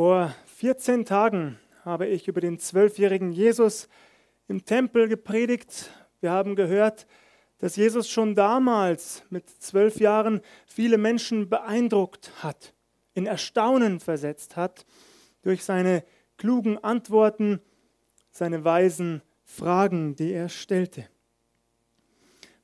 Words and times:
Vor 0.00 0.32
14 0.58 1.06
Tagen 1.06 1.58
habe 1.84 2.06
ich 2.06 2.28
über 2.28 2.40
den 2.40 2.60
zwölfjährigen 2.60 3.32
Jesus 3.32 3.88
im 4.46 4.64
Tempel 4.64 5.08
gepredigt. 5.08 5.90
Wir 6.20 6.30
haben 6.30 6.54
gehört, 6.54 7.08
dass 7.58 7.74
Jesus 7.74 8.08
schon 8.08 8.36
damals 8.36 9.24
mit 9.28 9.50
zwölf 9.50 9.98
Jahren 9.98 10.40
viele 10.66 10.98
Menschen 10.98 11.48
beeindruckt 11.48 12.30
hat, 12.44 12.74
in 13.14 13.26
Erstaunen 13.26 13.98
versetzt 13.98 14.54
hat 14.54 14.86
durch 15.42 15.64
seine 15.64 16.04
klugen 16.36 16.78
Antworten, 16.78 17.58
seine 18.30 18.64
weisen 18.64 19.20
Fragen, 19.42 20.14
die 20.14 20.30
er 20.30 20.48
stellte. 20.48 21.08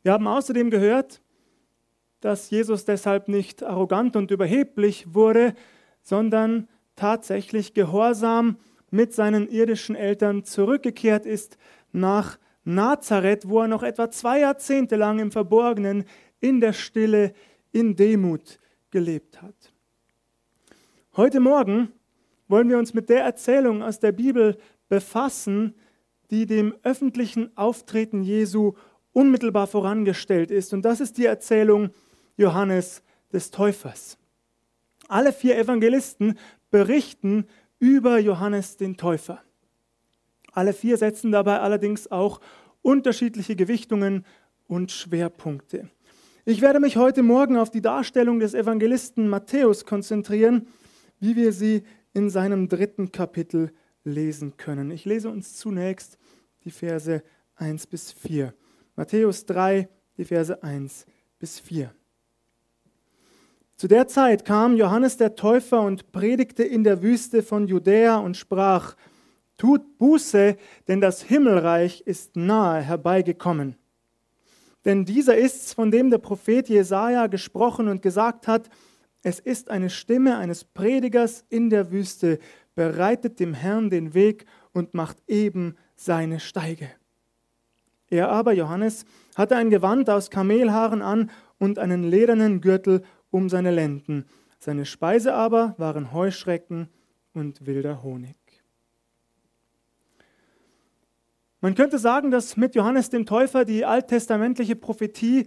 Wir 0.05 0.13
haben 0.13 0.29
außerdem 0.29 0.71
gehört, 0.71 1.21
dass 2.21 2.51
Jesus 2.51 2.85
deshalb 2.85 3.27
nicht 3.27 3.65
arrogant 3.65 4.15
und 4.15 4.31
überheblich 4.31 5.13
wurde, 5.13 5.57
sondern 6.01 6.69
tatsächlich 6.97 7.75
gehorsam 7.75 8.59
mit 8.91 9.13
seinen 9.13 9.49
irdischen 9.49 9.97
Eltern 9.97 10.45
zurückgekehrt 10.45 11.27
ist 11.27 11.59
nach 11.93 12.39
Nazareth, 12.65 13.49
wo 13.49 13.61
er 13.61 13.69
noch 13.69 13.83
etwa 13.83 14.11
zwei 14.11 14.41
Jahrzehnte 14.41 14.97
lang 14.97 15.19
im 15.19 15.33
Verborgenen, 15.33 16.05
in 16.41 16.61
der 16.61 16.73
Stille, 16.73 17.33
in 17.73 17.97
Demut 17.97 18.59
gelebt 18.91 19.43
hat. 19.43 19.73
Heute 21.17 21.41
Morgen 21.41 21.93
wollen 22.49 22.69
wir 22.69 22.79
uns 22.79 22.95
mit 22.95 23.09
der 23.09 23.25
Erzählung 23.25 23.83
aus 23.83 23.99
der 23.99 24.13
Bibel 24.13 24.57
befassen, 24.89 25.75
die 26.31 26.47
dem 26.47 26.75
öffentlichen 26.83 27.57
Auftreten 27.57 28.23
Jesu 28.23 28.75
unmittelbar 29.13 29.67
vorangestellt 29.67 30.51
ist. 30.51 30.73
Und 30.73 30.83
das 30.83 31.01
ist 31.01 31.19
die 31.19 31.27
Erzählung 31.27 31.91
Johannes 32.37 33.03
des 33.33 33.51
Täufers. 33.51 34.19
Alle 35.09 35.33
vier 35.33 35.59
Evangelisten 35.59 36.39
berichten 36.75 37.47
über 37.79 38.19
Johannes 38.19 38.77
den 38.77 38.97
Täufer. 38.97 39.41
Alle 40.51 40.73
vier 40.73 40.97
setzen 40.97 41.31
dabei 41.31 41.61
allerdings 41.61 42.11
auch 42.11 42.41
unterschiedliche 42.83 43.55
Gewichtungen 43.55 44.27
und 44.67 44.91
Schwerpunkte. 44.91 45.89
Ich 46.45 46.63
werde 46.63 46.81
mich 46.81 46.97
heute 46.97 47.23
Morgen 47.23 47.59
auf 47.59 47.71
die 47.71 47.81
Darstellung 47.81 48.41
des 48.41 48.55
Evangelisten 48.55 49.29
Matthäus 49.29 49.85
konzentrieren, 49.85 50.67
wie 51.21 51.37
wir 51.37 51.53
sie 51.53 51.85
in 52.13 52.29
seinem 52.29 52.69
dritten 52.69 53.13
Kapitel 53.13 53.71
lesen 54.03 54.57
können. 54.57 54.91
Ich 54.91 55.05
lese 55.05 55.31
uns 55.31 55.55
zunächst 55.55 56.19
die 56.65 56.73
Verse 56.73 57.23
1 57.55 57.87
bis 57.87 58.11
4. 58.11 58.53
Matthäus 58.97 59.47
3, 59.47 59.89
die 60.19 60.25
Verse 60.25 60.61
1 60.61 61.07
bis 61.39 61.61
4. 61.61 61.95
Zu 63.77 63.89
der 63.89 64.07
Zeit 64.07 64.45
kam 64.45 64.77
Johannes 64.77 65.17
der 65.17 65.35
Täufer 65.35 65.81
und 65.83 66.13
predigte 66.13 66.63
in 66.63 66.85
der 66.85 67.03
Wüste 67.03 67.43
von 67.43 67.67
Judäa 67.67 68.19
und 68.19 68.37
sprach, 68.37 68.95
Tut 69.57 69.99
Buße, 69.99 70.57
denn 70.89 71.01
das 71.01 71.23
Himmelreich 71.23 72.03
ist 72.03 72.37
nahe 72.37 72.83
herbeigekommen. 72.83 73.77
Denn 74.85 75.05
dieser 75.05 75.37
ist's, 75.37 75.73
von 75.73 75.91
dem 75.91 76.11
der 76.11 76.19
Prophet 76.19 76.69
Jesaja 76.69 77.27
gesprochen 77.29 77.89
und 77.89 78.03
gesagt 78.03 78.47
hat, 78.47 78.69
es 79.23 79.41
ist 79.41 79.71
eine 79.71 79.91
Stimme 79.91 80.37
eines 80.37 80.65
Predigers 80.65 81.45
in 81.49 81.71
der 81.71 81.91
Wüste, 81.91 82.39
bereitet 82.75 83.41
dem 83.41 83.55
Herrn 83.55 83.91
den 83.91 84.13
Weg 84.13 84.45
und 84.73 84.93
macht 84.93 85.23
eben 85.27 85.77
seine 85.97 86.41
Steige. 86.41 86.91
Er 88.11 88.29
aber, 88.29 88.53
Johannes, 88.53 89.07
hatte 89.35 89.57
ein 89.57 89.71
Gewand 89.71 90.11
aus 90.11 90.31
Kamelhaaren 90.31 91.01
an 91.01 91.31
und 91.59 91.79
einen 91.79 92.05
ledernen 92.05 92.61
Gürtel 92.61 93.03
um 93.35 93.49
seine 93.49 93.73
Lenden. 93.73 94.27
Seine 94.61 94.87
Speise 94.87 95.35
aber 95.35 95.75
waren 95.77 96.13
Heuschrecken 96.13 96.89
und 97.33 97.67
wilder 97.67 98.05
Honig. 98.05 98.37
Man 101.61 101.75
könnte 101.75 101.99
sagen, 101.99 102.31
dass 102.31 102.57
mit 102.57 102.77
Johannes 102.77 103.11
dem 103.11 103.27
Täufer 103.27 103.65
die 103.65 103.85
alttestamentliche 103.85 104.77
Prophetie 104.77 105.47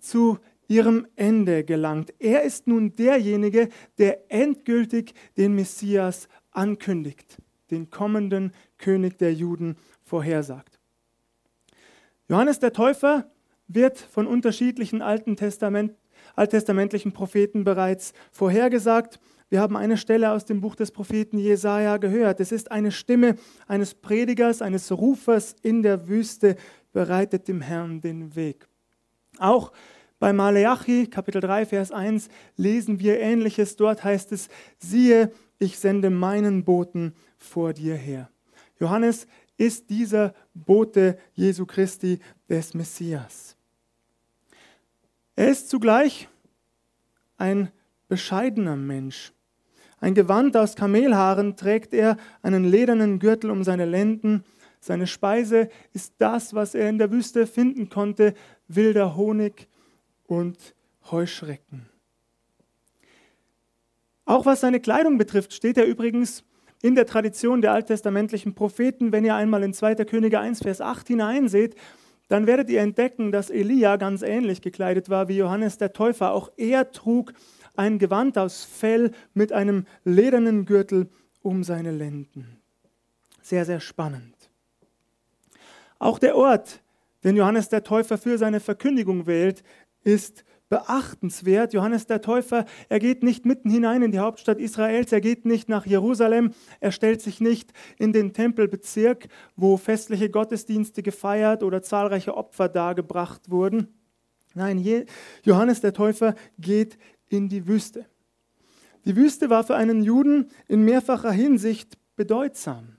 zu 0.00 0.40
ihrem 0.66 1.06
Ende 1.14 1.62
gelangt. 1.62 2.12
Er 2.18 2.42
ist 2.42 2.66
nun 2.66 2.96
derjenige, 2.96 3.68
der 3.98 4.32
endgültig 4.32 5.14
den 5.36 5.54
Messias 5.54 6.28
ankündigt, 6.50 7.38
den 7.70 7.90
kommenden 7.90 8.52
König 8.76 9.18
der 9.18 9.32
Juden 9.32 9.76
vorhersagt. 10.02 10.80
Johannes 12.28 12.58
der 12.58 12.72
Täufer 12.72 13.30
wird 13.68 13.98
von 13.98 14.26
unterschiedlichen 14.26 15.00
Alten 15.00 15.36
Testament, 15.36 15.94
alttestamentlichen 16.36 17.12
Propheten 17.12 17.64
bereits 17.64 18.12
vorhergesagt. 18.32 19.20
Wir 19.48 19.60
haben 19.60 19.76
eine 19.76 19.96
Stelle 19.96 20.30
aus 20.30 20.44
dem 20.44 20.60
Buch 20.60 20.76
des 20.76 20.92
Propheten 20.92 21.38
Jesaja 21.38 21.96
gehört. 21.96 22.40
Es 22.40 22.52
ist 22.52 22.70
eine 22.70 22.92
Stimme 22.92 23.36
eines 23.66 23.94
Predigers, 23.94 24.62
eines 24.62 24.92
Rufers 24.92 25.56
in 25.62 25.82
der 25.82 26.08
Wüste, 26.08 26.56
bereitet 26.92 27.48
dem 27.48 27.60
Herrn 27.60 28.00
den 28.00 28.36
Weg. 28.36 28.68
Auch 29.38 29.72
bei 30.20 30.32
Maleachi, 30.32 31.06
Kapitel 31.06 31.40
3, 31.40 31.66
Vers 31.66 31.92
1, 31.92 32.28
lesen 32.56 33.00
wir 33.00 33.18
Ähnliches. 33.20 33.76
Dort 33.76 34.04
heißt 34.04 34.32
es: 34.32 34.48
Siehe, 34.78 35.32
ich 35.58 35.78
sende 35.78 36.10
meinen 36.10 36.64
Boten 36.64 37.14
vor 37.36 37.72
dir 37.72 37.96
her. 37.96 38.30
Johannes 38.78 39.26
ist 39.56 39.90
dieser 39.90 40.34
Bote 40.54 41.18
Jesu 41.34 41.66
Christi 41.66 42.18
des 42.48 42.74
Messias. 42.74 43.56
Er 45.40 45.48
ist 45.48 45.70
zugleich 45.70 46.28
ein 47.38 47.70
bescheidener 48.08 48.76
Mensch. 48.76 49.32
Ein 49.98 50.14
Gewand 50.14 50.54
aus 50.54 50.76
Kamelhaaren 50.76 51.56
trägt 51.56 51.94
er, 51.94 52.18
einen 52.42 52.64
ledernen 52.64 53.18
Gürtel 53.20 53.50
um 53.50 53.64
seine 53.64 53.86
Lenden. 53.86 54.44
Seine 54.80 55.06
Speise 55.06 55.70
ist 55.94 56.12
das, 56.18 56.52
was 56.52 56.74
er 56.74 56.90
in 56.90 56.98
der 56.98 57.10
Wüste 57.10 57.46
finden 57.46 57.88
konnte, 57.88 58.34
wilder 58.68 59.16
Honig 59.16 59.66
und 60.26 60.74
Heuschrecken. 61.10 61.88
Auch 64.26 64.44
was 64.44 64.60
seine 64.60 64.78
Kleidung 64.78 65.16
betrifft, 65.16 65.54
steht 65.54 65.78
er 65.78 65.86
übrigens 65.86 66.44
in 66.82 66.94
der 66.94 67.06
Tradition 67.06 67.62
der 67.62 67.72
alttestamentlichen 67.72 68.54
Propheten. 68.54 69.10
Wenn 69.10 69.24
ihr 69.24 69.36
einmal 69.36 69.62
in 69.62 69.72
2. 69.72 69.94
Könige 70.04 70.38
1, 70.38 70.60
Vers 70.60 70.82
8 70.82 71.08
hineinseht, 71.08 71.76
dann 72.30 72.46
werdet 72.46 72.70
ihr 72.70 72.80
entdecken, 72.80 73.32
dass 73.32 73.50
Elia 73.50 73.96
ganz 73.96 74.22
ähnlich 74.22 74.62
gekleidet 74.62 75.10
war 75.10 75.26
wie 75.26 75.36
Johannes 75.36 75.78
der 75.78 75.92
Täufer. 75.92 76.32
Auch 76.32 76.52
er 76.56 76.92
trug 76.92 77.32
ein 77.74 77.98
Gewand 77.98 78.38
aus 78.38 78.62
Fell 78.62 79.10
mit 79.34 79.52
einem 79.52 79.84
ledernen 80.04 80.64
Gürtel 80.64 81.08
um 81.42 81.64
seine 81.64 81.90
Lenden. 81.90 82.60
Sehr, 83.42 83.64
sehr 83.64 83.80
spannend. 83.80 84.36
Auch 85.98 86.20
der 86.20 86.36
Ort, 86.36 86.80
den 87.24 87.34
Johannes 87.34 87.68
der 87.68 87.82
Täufer 87.82 88.16
für 88.16 88.38
seine 88.38 88.60
Verkündigung 88.60 89.26
wählt, 89.26 89.64
ist 90.04 90.44
beachtenswert. 90.70 91.74
Johannes 91.74 92.06
der 92.06 92.22
Täufer, 92.22 92.64
er 92.88 92.98
geht 92.98 93.22
nicht 93.22 93.44
mitten 93.44 93.68
hinein 93.68 94.02
in 94.02 94.12
die 94.12 94.20
Hauptstadt 94.20 94.58
Israels, 94.58 95.12
er 95.12 95.20
geht 95.20 95.44
nicht 95.44 95.68
nach 95.68 95.84
Jerusalem, 95.84 96.54
er 96.80 96.92
stellt 96.92 97.20
sich 97.20 97.40
nicht 97.40 97.72
in 97.98 98.14
den 98.14 98.32
Tempelbezirk, 98.32 99.28
wo 99.56 99.76
festliche 99.76 100.30
Gottesdienste 100.30 101.02
gefeiert 101.02 101.62
oder 101.62 101.82
zahlreiche 101.82 102.34
Opfer 102.34 102.70
dargebracht 102.70 103.50
wurden. 103.50 103.88
Nein, 104.54 105.06
Johannes 105.42 105.80
der 105.80 105.92
Täufer 105.92 106.34
geht 106.58 106.96
in 107.28 107.48
die 107.48 107.68
Wüste. 107.68 108.06
Die 109.04 109.16
Wüste 109.16 109.50
war 109.50 109.64
für 109.64 109.76
einen 109.76 110.02
Juden 110.02 110.50
in 110.68 110.84
mehrfacher 110.84 111.32
Hinsicht 111.32 111.98
bedeutsam. 112.16 112.96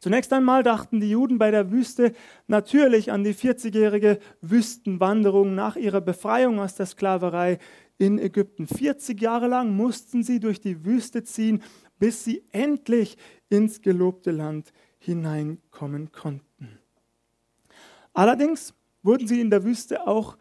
Zunächst 0.00 0.32
einmal 0.32 0.62
dachten 0.62 0.98
die 1.00 1.10
Juden 1.10 1.36
bei 1.38 1.50
der 1.50 1.70
Wüste 1.70 2.14
natürlich 2.46 3.12
an 3.12 3.22
die 3.22 3.34
40-jährige 3.34 4.18
Wüstenwanderung 4.40 5.54
nach 5.54 5.76
ihrer 5.76 6.00
Befreiung 6.00 6.58
aus 6.58 6.74
der 6.74 6.86
Sklaverei 6.86 7.58
in 7.98 8.18
Ägypten. 8.18 8.66
40 8.66 9.20
Jahre 9.20 9.46
lang 9.46 9.76
mussten 9.76 10.22
sie 10.22 10.40
durch 10.40 10.58
die 10.58 10.86
Wüste 10.86 11.22
ziehen, 11.22 11.62
bis 11.98 12.24
sie 12.24 12.42
endlich 12.50 13.18
ins 13.50 13.82
gelobte 13.82 14.30
Land 14.30 14.72
hineinkommen 14.98 16.10
konnten. 16.12 16.78
Allerdings 18.14 18.72
wurden 19.02 19.28
sie 19.28 19.42
in 19.42 19.50
der 19.50 19.64
Wüste 19.64 20.06
auch 20.06 20.38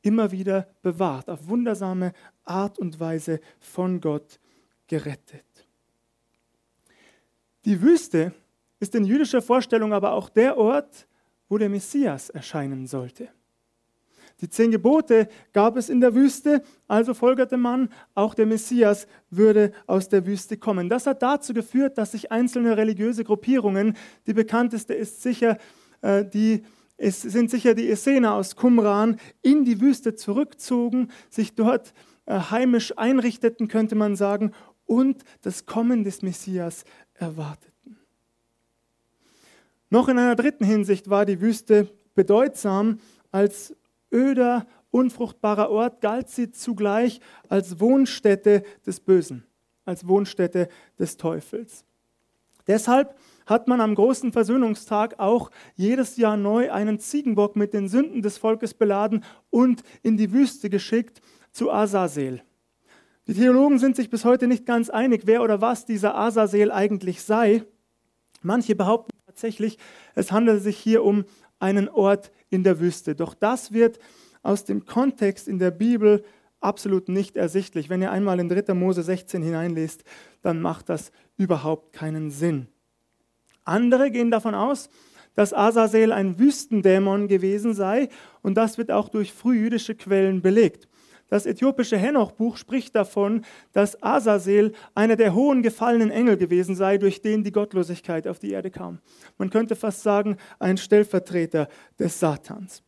immer 0.00 0.32
wieder 0.32 0.66
bewahrt, 0.80 1.28
auf 1.28 1.46
wundersame 1.46 2.14
Art 2.44 2.78
und 2.78 2.98
Weise 3.00 3.40
von 3.60 4.00
Gott 4.00 4.40
gerettet. 4.86 5.44
Die 7.66 7.82
Wüste 7.82 8.34
ist 8.84 8.94
in 8.94 9.04
jüdischer 9.04 9.40
Vorstellung 9.40 9.92
aber 9.92 10.12
auch 10.12 10.28
der 10.28 10.58
Ort, 10.58 11.08
wo 11.48 11.56
der 11.58 11.70
Messias 11.70 12.28
erscheinen 12.28 12.86
sollte. 12.86 13.28
Die 14.40 14.48
zehn 14.48 14.70
Gebote 14.70 15.28
gab 15.52 15.76
es 15.76 15.88
in 15.88 16.00
der 16.00 16.14
Wüste, 16.14 16.62
also 16.86 17.14
folgerte 17.14 17.56
man, 17.56 17.88
auch 18.14 18.34
der 18.34 18.46
Messias 18.46 19.06
würde 19.30 19.72
aus 19.86 20.08
der 20.08 20.26
Wüste 20.26 20.58
kommen. 20.58 20.88
Das 20.90 21.06
hat 21.06 21.22
dazu 21.22 21.54
geführt, 21.54 21.96
dass 21.96 22.12
sich 22.12 22.30
einzelne 22.30 22.76
religiöse 22.76 23.24
Gruppierungen, 23.24 23.96
die 24.26 24.34
bekannteste 24.34 24.92
ist 24.92 25.22
sicher 25.22 25.56
äh, 26.02 26.24
die 26.24 26.62
es 26.96 27.22
sind 27.22 27.50
sicher 27.50 27.74
die 27.74 27.90
Essener 27.90 28.34
aus 28.34 28.54
Qumran, 28.54 29.18
in 29.42 29.64
die 29.64 29.80
Wüste 29.80 30.14
zurückzogen, 30.14 31.08
sich 31.28 31.56
dort 31.56 31.92
äh, 32.26 32.38
heimisch 32.38 32.96
einrichteten, 32.96 33.66
könnte 33.66 33.96
man 33.96 34.14
sagen, 34.14 34.52
und 34.86 35.24
das 35.42 35.66
Kommen 35.66 36.04
des 36.04 36.22
Messias 36.22 36.84
erwarteten. 37.14 37.73
Noch 39.94 40.08
in 40.08 40.18
einer 40.18 40.34
dritten 40.34 40.64
Hinsicht 40.64 41.08
war 41.08 41.24
die 41.24 41.40
Wüste 41.40 41.88
bedeutsam. 42.16 42.98
Als 43.30 43.76
öder, 44.12 44.66
unfruchtbarer 44.90 45.70
Ort 45.70 46.00
galt 46.00 46.28
sie 46.28 46.50
zugleich 46.50 47.20
als 47.48 47.78
Wohnstätte 47.78 48.64
des 48.84 48.98
Bösen, 48.98 49.44
als 49.84 50.08
Wohnstätte 50.08 50.66
des 50.98 51.16
Teufels. 51.16 51.84
Deshalb 52.66 53.14
hat 53.46 53.68
man 53.68 53.80
am 53.80 53.94
großen 53.94 54.32
Versöhnungstag 54.32 55.20
auch 55.20 55.52
jedes 55.76 56.16
Jahr 56.16 56.36
neu 56.36 56.72
einen 56.72 56.98
Ziegenbock 56.98 57.54
mit 57.54 57.72
den 57.72 57.86
Sünden 57.86 58.20
des 58.20 58.36
Volkes 58.36 58.74
beladen 58.74 59.22
und 59.50 59.84
in 60.02 60.16
die 60.16 60.32
Wüste 60.32 60.70
geschickt 60.70 61.20
zu 61.52 61.70
Azazel. 61.70 62.42
Die 63.28 63.34
Theologen 63.34 63.78
sind 63.78 63.94
sich 63.94 64.10
bis 64.10 64.24
heute 64.24 64.48
nicht 64.48 64.66
ganz 64.66 64.90
einig, 64.90 65.22
wer 65.26 65.40
oder 65.44 65.60
was 65.60 65.86
dieser 65.86 66.16
Azazel 66.16 66.72
eigentlich 66.72 67.22
sei. 67.22 67.62
Manche 68.42 68.74
behaupten 68.74 69.13
tatsächlich, 69.34 69.78
es 70.14 70.30
handele 70.30 70.60
sich 70.60 70.78
hier 70.78 71.04
um 71.04 71.24
einen 71.58 71.88
Ort 71.88 72.30
in 72.50 72.62
der 72.62 72.78
Wüste. 72.78 73.14
Doch 73.14 73.34
das 73.34 73.72
wird 73.72 73.98
aus 74.42 74.64
dem 74.64 74.84
Kontext 74.84 75.48
in 75.48 75.58
der 75.58 75.72
Bibel 75.72 76.24
absolut 76.60 77.08
nicht 77.08 77.36
ersichtlich. 77.36 77.90
Wenn 77.90 78.00
ihr 78.00 78.12
einmal 78.12 78.38
in 78.38 78.48
3. 78.48 78.74
Mose 78.74 79.02
16 79.02 79.42
hineinlest, 79.42 80.04
dann 80.42 80.60
macht 80.62 80.88
das 80.88 81.10
überhaupt 81.36 81.92
keinen 81.92 82.30
Sinn. 82.30 82.68
Andere 83.64 84.10
gehen 84.10 84.30
davon 84.30 84.54
aus, 84.54 84.88
dass 85.34 85.52
Azazel 85.52 86.12
ein 86.12 86.38
Wüstendämon 86.38 87.26
gewesen 87.26 87.74
sei 87.74 88.08
und 88.42 88.54
das 88.54 88.78
wird 88.78 88.92
auch 88.92 89.08
durch 89.08 89.32
frühjüdische 89.32 89.96
Quellen 89.96 90.42
belegt. 90.42 90.86
Das 91.28 91.46
äthiopische 91.46 91.96
Henoch-Buch 91.96 92.56
spricht 92.56 92.94
davon, 92.94 93.44
dass 93.72 94.02
Azazel 94.02 94.72
einer 94.94 95.16
der 95.16 95.34
hohen 95.34 95.62
gefallenen 95.62 96.10
Engel 96.10 96.36
gewesen 96.36 96.76
sei, 96.76 96.98
durch 96.98 97.22
den 97.22 97.44
die 97.44 97.52
Gottlosigkeit 97.52 98.28
auf 98.28 98.38
die 98.38 98.50
Erde 98.50 98.70
kam. 98.70 98.98
Man 99.38 99.50
könnte 99.50 99.74
fast 99.76 100.02
sagen, 100.02 100.36
ein 100.58 100.76
Stellvertreter 100.76 101.68
des 101.98 102.20
Satans. 102.20 102.82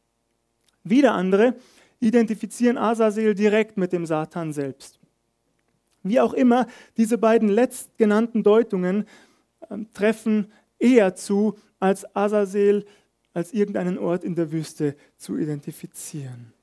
Wieder 0.85 1.15
andere 1.15 1.56
identifizieren 1.99 2.79
Azazel 2.79 3.35
direkt 3.35 3.77
mit 3.77 3.93
dem 3.93 4.06
Satan 4.06 4.53
selbst. 4.53 5.00
Wie 6.03 6.21
auch 6.21 6.35
immer, 6.35 6.67
diese 6.97 7.19
beiden 7.19 7.49
letztgenannten 7.49 8.43
Deutungen 8.43 9.06
äh, 9.69 9.79
treffen 9.93 10.53
eher 10.79 11.17
zu, 11.17 11.59
als 11.81 12.05
Azazel 12.15 12.85
als 13.37 13.53
irgendeinen 13.53 13.99
Ort 13.99 14.25
in 14.25 14.35
der 14.35 14.50
Wüste 14.50 14.97
zu 15.19 15.37
identifizieren. 15.37 16.55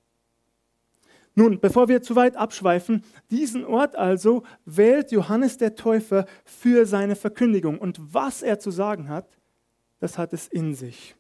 Nun, 1.36 1.60
bevor 1.60 1.88
wir 1.88 2.02
zu 2.02 2.16
weit 2.16 2.36
abschweifen, 2.36 3.04
diesen 3.32 3.66
Ort 3.66 3.96
also 3.96 4.44
wählt 4.66 5.12
Johannes 5.12 5.58
der 5.58 5.76
Täufer 5.76 6.26
für 6.46 6.86
seine 6.86 7.16
Verkündigung. 7.16 7.80
Und 7.80 8.00
was 8.14 8.44
er 8.44 8.60
zu 8.60 8.70
sagen 8.70 9.10
hat, 9.10 9.28
das 10.00 10.18
hat 10.18 10.34
es 10.34 10.48
in 10.48 10.76
sich. 10.76 11.16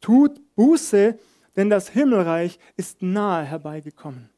Tut 0.00 0.40
Buße, 0.56 1.18
denn 1.56 1.70
das 1.70 1.88
Himmelreich 1.88 2.58
ist 2.76 3.02
nahe 3.02 3.44
herbeigekommen. 3.44 4.28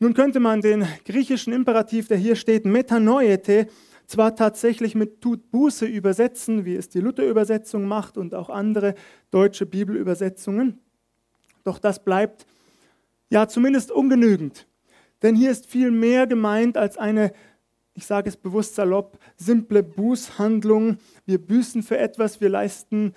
Nun 0.00 0.14
könnte 0.14 0.40
man 0.40 0.60
den 0.60 0.86
griechischen 1.04 1.52
Imperativ, 1.52 2.08
der 2.08 2.16
hier 2.16 2.36
steht, 2.36 2.64
metanoete, 2.64 3.68
zwar 4.06 4.34
tatsächlich 4.34 4.94
mit 4.94 5.20
tut 5.20 5.50
Buße 5.50 5.86
übersetzen, 5.86 6.64
wie 6.64 6.76
es 6.76 6.88
die 6.88 7.00
Luther-Übersetzung 7.00 7.84
macht 7.84 8.16
und 8.16 8.34
auch 8.34 8.48
andere 8.48 8.94
deutsche 9.30 9.66
Bibelübersetzungen, 9.66 10.80
doch 11.64 11.78
das 11.78 12.02
bleibt 12.02 12.46
ja 13.30 13.48
zumindest 13.48 13.90
ungenügend. 13.90 14.66
Denn 15.22 15.34
hier 15.34 15.50
ist 15.50 15.66
viel 15.66 15.90
mehr 15.90 16.26
gemeint 16.26 16.76
als 16.76 16.96
eine, 16.96 17.32
ich 17.94 18.06
sage 18.06 18.28
es 18.28 18.36
bewusst 18.36 18.76
salopp, 18.76 19.18
simple 19.36 19.82
Bußhandlung. 19.82 20.98
Wir 21.26 21.38
büßen 21.38 21.82
für 21.82 21.98
etwas, 21.98 22.40
wir 22.40 22.48
leisten 22.48 23.14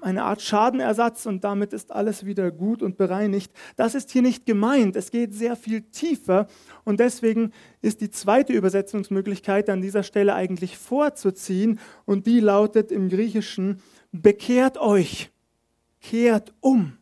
eine 0.00 0.24
Art 0.24 0.40
Schadenersatz 0.40 1.26
und 1.26 1.44
damit 1.44 1.72
ist 1.72 1.92
alles 1.92 2.24
wieder 2.24 2.50
gut 2.50 2.82
und 2.82 2.96
bereinigt. 2.96 3.52
Das 3.76 3.94
ist 3.94 4.10
hier 4.10 4.22
nicht 4.22 4.46
gemeint. 4.46 4.96
Es 4.96 5.10
geht 5.10 5.34
sehr 5.34 5.56
viel 5.56 5.82
tiefer 5.82 6.46
und 6.84 7.00
deswegen 7.00 7.52
ist 7.82 8.00
die 8.00 8.10
zweite 8.10 8.52
Übersetzungsmöglichkeit 8.52 9.68
an 9.68 9.82
dieser 9.82 10.02
Stelle 10.02 10.34
eigentlich 10.34 10.78
vorzuziehen 10.78 11.80
und 12.04 12.26
die 12.26 12.40
lautet 12.40 12.92
im 12.92 13.08
Griechischen, 13.08 13.82
bekehrt 14.12 14.78
euch, 14.78 15.30
kehrt 16.00 16.54
um. 16.60 16.97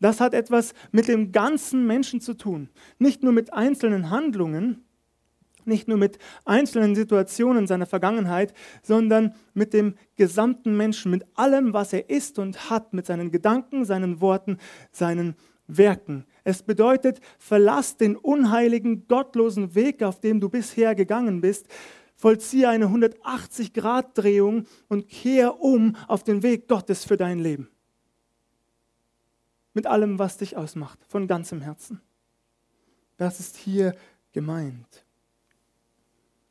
Das 0.00 0.20
hat 0.20 0.34
etwas 0.34 0.74
mit 0.92 1.08
dem 1.08 1.32
ganzen 1.32 1.86
Menschen 1.86 2.20
zu 2.20 2.34
tun, 2.34 2.68
nicht 2.98 3.22
nur 3.22 3.32
mit 3.32 3.52
einzelnen 3.52 4.10
Handlungen, 4.10 4.84
nicht 5.64 5.88
nur 5.88 5.98
mit 5.98 6.18
einzelnen 6.44 6.94
Situationen 6.94 7.66
seiner 7.66 7.86
Vergangenheit, 7.86 8.54
sondern 8.82 9.34
mit 9.52 9.72
dem 9.72 9.94
gesamten 10.16 10.76
Menschen, 10.76 11.10
mit 11.10 11.24
allem, 11.34 11.72
was 11.72 11.92
er 11.92 12.08
ist 12.08 12.38
und 12.38 12.70
hat, 12.70 12.92
mit 12.92 13.06
seinen 13.06 13.30
Gedanken, 13.32 13.84
seinen 13.84 14.20
Worten, 14.20 14.58
seinen 14.92 15.34
Werken. 15.66 16.24
Es 16.44 16.62
bedeutet, 16.62 17.20
verlass 17.38 17.96
den 17.96 18.16
unheiligen, 18.16 19.08
gottlosen 19.08 19.74
Weg, 19.74 20.02
auf 20.02 20.20
dem 20.20 20.40
du 20.40 20.48
bisher 20.48 20.94
gegangen 20.94 21.40
bist, 21.40 21.66
vollziehe 22.14 22.68
eine 22.68 22.86
180-Grad-Drehung 22.86 24.66
und 24.88 25.08
kehr 25.08 25.60
um 25.60 25.96
auf 26.06 26.22
den 26.22 26.42
Weg 26.42 26.68
Gottes 26.68 27.04
für 27.04 27.16
dein 27.16 27.40
Leben. 27.40 27.68
Mit 29.76 29.86
allem, 29.86 30.18
was 30.18 30.38
dich 30.38 30.56
ausmacht, 30.56 30.98
von 31.06 31.26
ganzem 31.26 31.60
Herzen. 31.60 32.00
Das 33.18 33.40
ist 33.40 33.58
hier 33.58 33.94
gemeint 34.32 35.04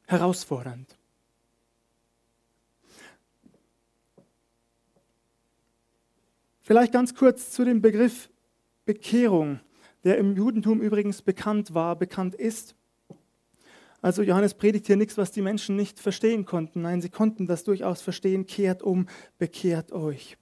herausfordernd. 0.05 0.95
Vielleicht 6.61 6.93
ganz 6.93 7.15
kurz 7.15 7.49
zu 7.49 7.65
dem 7.65 7.81
Begriff 7.81 8.29
Bekehrung, 8.85 9.59
der 10.03 10.19
im 10.19 10.35
Judentum 10.35 10.79
übrigens 10.79 11.23
bekannt 11.23 11.73
war, 11.73 11.95
bekannt 11.95 12.35
ist. 12.35 12.75
Also 14.03 14.21
Johannes 14.21 14.53
predigt 14.53 14.85
hier 14.85 14.97
nichts, 14.97 15.17
was 15.17 15.31
die 15.31 15.41
Menschen 15.41 15.75
nicht 15.75 15.99
verstehen 15.99 16.45
konnten. 16.45 16.83
Nein, 16.83 17.01
sie 17.01 17.09
konnten 17.09 17.47
das 17.47 17.63
durchaus 17.63 18.03
verstehen. 18.03 18.45
Kehrt 18.45 18.83
um, 18.83 19.07
bekehrt 19.39 19.93
euch. 19.93 20.37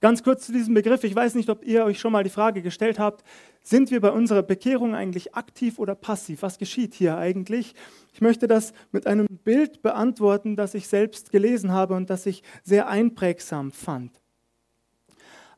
Ganz 0.00 0.22
kurz 0.22 0.46
zu 0.46 0.52
diesem 0.52 0.74
Begriff. 0.74 1.02
Ich 1.02 1.14
weiß 1.14 1.34
nicht, 1.34 1.48
ob 1.50 1.64
ihr 1.64 1.84
euch 1.84 1.98
schon 1.98 2.12
mal 2.12 2.22
die 2.22 2.30
Frage 2.30 2.62
gestellt 2.62 3.00
habt, 3.00 3.24
sind 3.62 3.90
wir 3.90 4.00
bei 4.00 4.10
unserer 4.10 4.44
Bekehrung 4.44 4.94
eigentlich 4.94 5.34
aktiv 5.34 5.80
oder 5.80 5.96
passiv? 5.96 6.42
Was 6.42 6.58
geschieht 6.58 6.94
hier 6.94 7.18
eigentlich? 7.18 7.74
Ich 8.12 8.20
möchte 8.20 8.46
das 8.46 8.72
mit 8.92 9.08
einem 9.08 9.26
Bild 9.26 9.82
beantworten, 9.82 10.54
das 10.54 10.74
ich 10.74 10.86
selbst 10.86 11.32
gelesen 11.32 11.72
habe 11.72 11.94
und 11.94 12.10
das 12.10 12.26
ich 12.26 12.44
sehr 12.62 12.88
einprägsam 12.88 13.72
fand. 13.72 14.20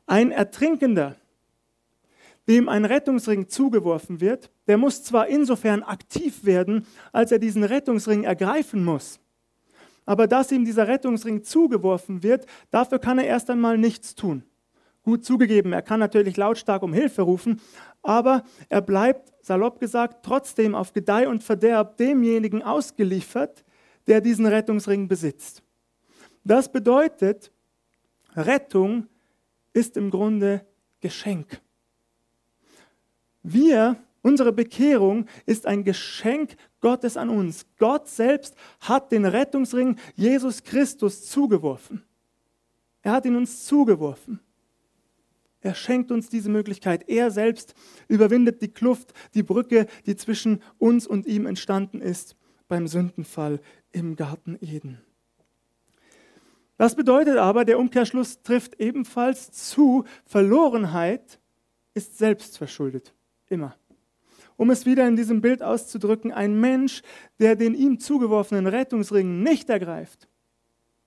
Ein 0.07 0.31
Ertrinkender, 0.31 1.15
dem 2.47 2.67
ein 2.67 2.85
Rettungsring 2.85 3.47
zugeworfen 3.47 4.21
wird, 4.21 4.49
der 4.67 4.77
muss 4.77 5.03
zwar 5.03 5.27
insofern 5.27 5.83
aktiv 5.83 6.43
werden, 6.43 6.87
als 7.11 7.31
er 7.31 7.37
diesen 7.37 7.63
Rettungsring 7.63 8.23
ergreifen 8.23 8.83
muss. 8.83 9.19
Aber 10.05 10.27
dass 10.27 10.51
ihm 10.51 10.65
dieser 10.65 10.87
Rettungsring 10.87 11.43
zugeworfen 11.43 12.23
wird, 12.23 12.45
dafür 12.69 12.99
kann 12.99 13.19
er 13.19 13.25
erst 13.25 13.49
einmal 13.49 13.77
nichts 13.77 14.15
tun. 14.15 14.43
Gut 15.03 15.25
zugegeben, 15.25 15.73
er 15.73 15.81
kann 15.81 15.99
natürlich 15.99 16.37
lautstark 16.37 16.83
um 16.83 16.93
Hilfe 16.93 17.23
rufen, 17.23 17.59
aber 18.03 18.43
er 18.69 18.81
bleibt, 18.81 19.33
salopp 19.41 19.79
gesagt, 19.79 20.23
trotzdem 20.23 20.75
auf 20.75 20.93
Gedeih 20.93 21.27
und 21.27 21.43
Verderb 21.43 21.97
demjenigen 21.97 22.61
ausgeliefert, 22.61 23.63
der 24.07 24.21
diesen 24.21 24.45
Rettungsring 24.45 25.07
besitzt. 25.07 25.63
Das 26.43 26.71
bedeutet, 26.71 27.51
Rettung 28.35 29.07
ist 29.73 29.97
im 29.97 30.09
Grunde 30.09 30.65
Geschenk. 30.99 31.61
Wir 33.43 33.97
Unsere 34.23 34.53
Bekehrung 34.53 35.25
ist 35.45 35.65
ein 35.65 35.83
Geschenk 35.83 36.55
Gottes 36.79 37.17
an 37.17 37.29
uns. 37.29 37.65
Gott 37.77 38.07
selbst 38.07 38.55
hat 38.79 39.11
den 39.11 39.25
Rettungsring 39.25 39.97
Jesus 40.15 40.63
Christus 40.63 41.25
zugeworfen. 41.25 42.03
Er 43.01 43.13
hat 43.13 43.25
ihn 43.25 43.35
uns 43.35 43.65
zugeworfen. 43.65 44.39
Er 45.61 45.75
schenkt 45.75 46.11
uns 46.11 46.29
diese 46.29 46.49
Möglichkeit. 46.49 47.07
Er 47.09 47.31
selbst 47.31 47.73
überwindet 48.07 48.61
die 48.61 48.67
Kluft, 48.67 49.13
die 49.33 49.43
Brücke, 49.43 49.87
die 50.05 50.15
zwischen 50.15 50.61
uns 50.77 51.07
und 51.07 51.25
ihm 51.25 51.45
entstanden 51.45 52.01
ist 52.01 52.35
beim 52.67 52.87
Sündenfall 52.87 53.59
im 53.91 54.15
Garten 54.15 54.57
Eden. 54.61 55.01
Das 56.77 56.95
bedeutet 56.95 57.37
aber, 57.37 57.65
der 57.65 57.77
Umkehrschluss 57.77 58.41
trifft 58.41 58.79
ebenfalls 58.79 59.51
zu, 59.51 60.03
Verlorenheit 60.25 61.39
ist 61.93 62.17
selbst 62.17 62.57
verschuldet. 62.57 63.13
Immer 63.49 63.75
um 64.61 64.69
es 64.69 64.85
wieder 64.85 65.07
in 65.07 65.15
diesem 65.15 65.41
Bild 65.41 65.63
auszudrücken, 65.63 66.31
ein 66.31 66.59
Mensch, 66.59 67.01
der 67.39 67.55
den 67.55 67.73
ihm 67.73 67.99
zugeworfenen 67.99 68.67
Rettungsring 68.67 69.41
nicht 69.41 69.71
ergreift, 69.71 70.29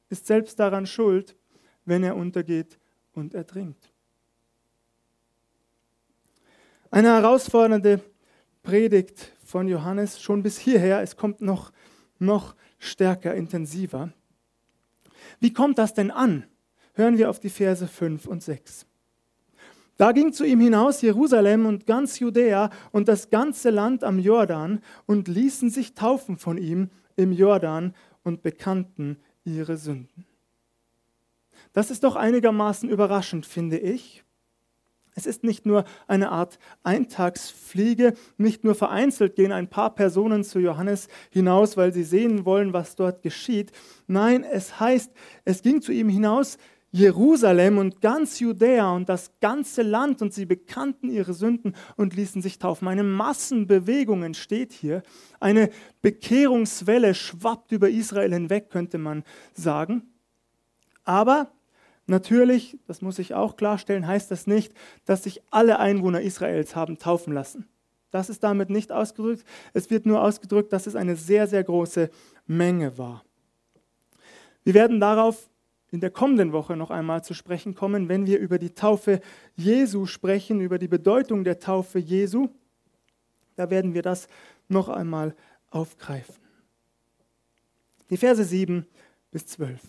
ist 0.09 0.27
selbst 0.27 0.59
daran 0.59 0.87
schuld, 0.87 1.37
wenn 1.85 2.03
er 2.03 2.17
untergeht 2.17 2.81
und 3.13 3.33
ertrinkt. 3.33 3.93
Eine 6.91 7.11
herausfordernde 7.11 8.01
Predigt 8.65 9.31
von 9.45 9.69
Johannes 9.69 10.21
schon 10.21 10.43
bis 10.43 10.59
hierher. 10.59 11.01
Es 11.01 11.15
kommt 11.15 11.41
noch, 11.41 11.71
noch 12.19 12.57
stärker, 12.81 13.37
intensiver. 13.37 14.13
Wie 15.39 15.53
kommt 15.53 15.79
das 15.79 15.95
denn 15.95 16.11
an? 16.11 16.45
Hören 16.95 17.19
wir 17.19 17.31
auf 17.31 17.39
die 17.39 17.51
Verse 17.51 17.87
5 17.87 18.27
und 18.27 18.43
6. 18.43 18.85
Da 19.97 20.13
ging 20.13 20.33
zu 20.33 20.45
ihm 20.45 20.61
hinaus 20.61 21.03
Jerusalem 21.03 21.67
und 21.67 21.87
ganz 21.87 22.19
Judäa 22.19 22.71
und 22.91 23.07
das 23.07 23.31
ganze 23.31 23.71
Land 23.71 24.03
am 24.03 24.19
Jordan 24.19 24.81
und 25.07 25.29
ließen 25.29 25.71
sich 25.71 25.95
taufen 25.95 26.37
von 26.37 26.59
ihm 26.59 26.91
im 27.17 27.33
Jordan 27.33 27.95
und 28.25 28.43
bekannten 28.43 29.19
ihre 29.45 29.77
Sünden. 29.77 30.27
Das 31.73 31.91
ist 31.91 32.05
doch 32.05 32.17
einigermaßen 32.17 32.89
überraschend, 32.89 33.47
finde 33.47 33.79
ich. 33.79 34.25
Es 35.17 35.27
ist 35.27 35.45
nicht 35.45 35.65
nur 35.65 35.85
eine 36.09 36.31
Art 36.31 36.59
Eintagsfliege, 36.83 38.15
nicht 38.37 38.65
nur 38.65 38.75
vereinzelt 38.75 39.37
gehen 39.37 39.53
ein 39.53 39.69
paar 39.69 39.95
Personen 39.95 40.43
zu 40.43 40.59
Johannes 40.59 41.07
hinaus, 41.31 41.77
weil 41.77 41.93
sie 41.93 42.03
sehen 42.03 42.45
wollen, 42.45 42.73
was 42.73 42.97
dort 42.97 43.23
geschieht. 43.23 43.71
Nein, 44.09 44.43
es 44.43 44.81
heißt, 44.81 45.13
es 45.45 45.63
ging 45.63 45.81
zu 45.83 45.93
ihm 45.93 46.09
hinaus 46.09 46.59
Jerusalem 46.95 47.79
und 47.79 48.01
ganz 48.01 48.39
Judäa 48.39 48.93
und 48.93 49.09
das 49.09 49.33
ganze 49.41 49.83
Land 49.83 50.23
und 50.23 50.33
sie 50.33 50.47
bekannten 50.47 51.11
ihre 51.11 51.35
Sünden 51.35 51.75
und 51.97 52.15
ließen 52.15 52.41
sich 52.41 52.61
taufen. 52.61 52.87
Eine 52.87 53.03
Massenbewegung 53.03 54.23
entsteht 54.23 54.73
hier. 54.73 55.03
Eine 55.41 55.71
Bekehrungswelle 56.03 57.15
schwappt 57.15 57.73
über 57.73 57.91
Israel 57.91 58.33
hinweg, 58.33 58.71
könnte 58.71 58.99
man 58.99 59.25
sagen. 59.55 60.05
Aber 61.03 61.51
natürlich, 62.07 62.79
das 62.87 63.03
muss 63.03 63.19
ich 63.19 63.35
auch 63.35 63.57
klarstellen, 63.57 64.07
heißt 64.07 64.31
das 64.31 64.47
nicht, 64.47 64.73
dass 65.05 65.25
sich 65.25 65.43
alle 65.51 65.81
Einwohner 65.81 66.21
Israels 66.21 66.77
haben 66.77 66.99
taufen 66.99 67.33
lassen. 67.33 67.67
Das 68.13 68.31
ist 68.31 68.45
damit 68.45 68.71
nicht 68.71 68.93
ausgedrückt. 68.93 69.43
Es 69.73 69.91
wird 69.91 70.07
nur 70.07 70.23
ausgedrückt, 70.23 70.73
dass 70.73 70.87
es 70.87 70.95
eine 70.95 71.17
sehr, 71.17 71.49
sehr 71.49 71.65
große 71.65 72.09
Menge 72.47 72.97
war. 72.99 73.25
Wir 74.63 74.75
werden 74.75 75.01
darauf 75.01 75.51
in 75.95 76.01
der 76.01 76.11
kommenden 76.11 76.53
Woche 76.53 76.77
noch 76.77 76.91
einmal 76.91 77.23
zu 77.23 77.35
sprechen 77.35 77.77
kommen, 77.77 78.09
wenn 78.09 78.27
wir 78.27 78.41
über 78.41 78.59
die 78.59 78.75
Taufe 78.75 79.21
Jesu 79.55 80.07
sprechen, 80.07 80.61
über 80.61 80.77
die 80.77 80.89
Bedeutung 80.89 81.45
der 81.45 81.61
Taufe 81.61 82.01
Jesu. 82.01 82.49
Da 83.55 83.71
werden 83.71 83.95
wir 83.95 84.03
das 84.03 84.27
noch 84.67 84.89
einmal 84.89 85.37
aufgreifen. 85.71 86.35
Die 88.11 88.17
Verse 88.17 88.43
7 88.43 88.85
bis 89.31 89.47
12. 89.47 89.81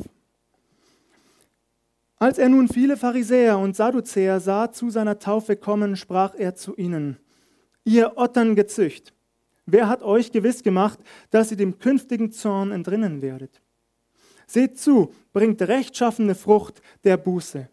Als 2.17 2.37
er 2.37 2.49
nun 2.49 2.67
viele 2.67 2.97
Pharisäer 2.97 3.57
und 3.57 3.75
Sadduzäer 3.75 4.39
sah 4.39 4.71
zu 4.71 4.91
seiner 4.91 5.17
Taufe 5.17 5.55
kommen, 5.55 5.95
sprach 5.95 6.35
er 6.35 6.53
zu 6.53 6.75
ihnen, 6.75 7.17
ihr 7.83 8.15
Otterngezücht, 8.15 9.11
wer 9.65 9.89
hat 9.89 10.03
euch 10.03 10.31
gewiss 10.31 10.61
gemacht, 10.61 10.99
dass 11.31 11.49
ihr 11.49 11.57
dem 11.57 11.79
künftigen 11.79 12.31
Zorn 12.31 12.71
entrinnen 12.71 13.23
werdet? 13.23 13.59
Seht 14.47 14.79
zu, 14.79 15.13
bringt 15.33 15.61
rechtschaffene 15.61 16.35
Frucht 16.35 16.81
der 17.03 17.17
Buße. 17.17 17.69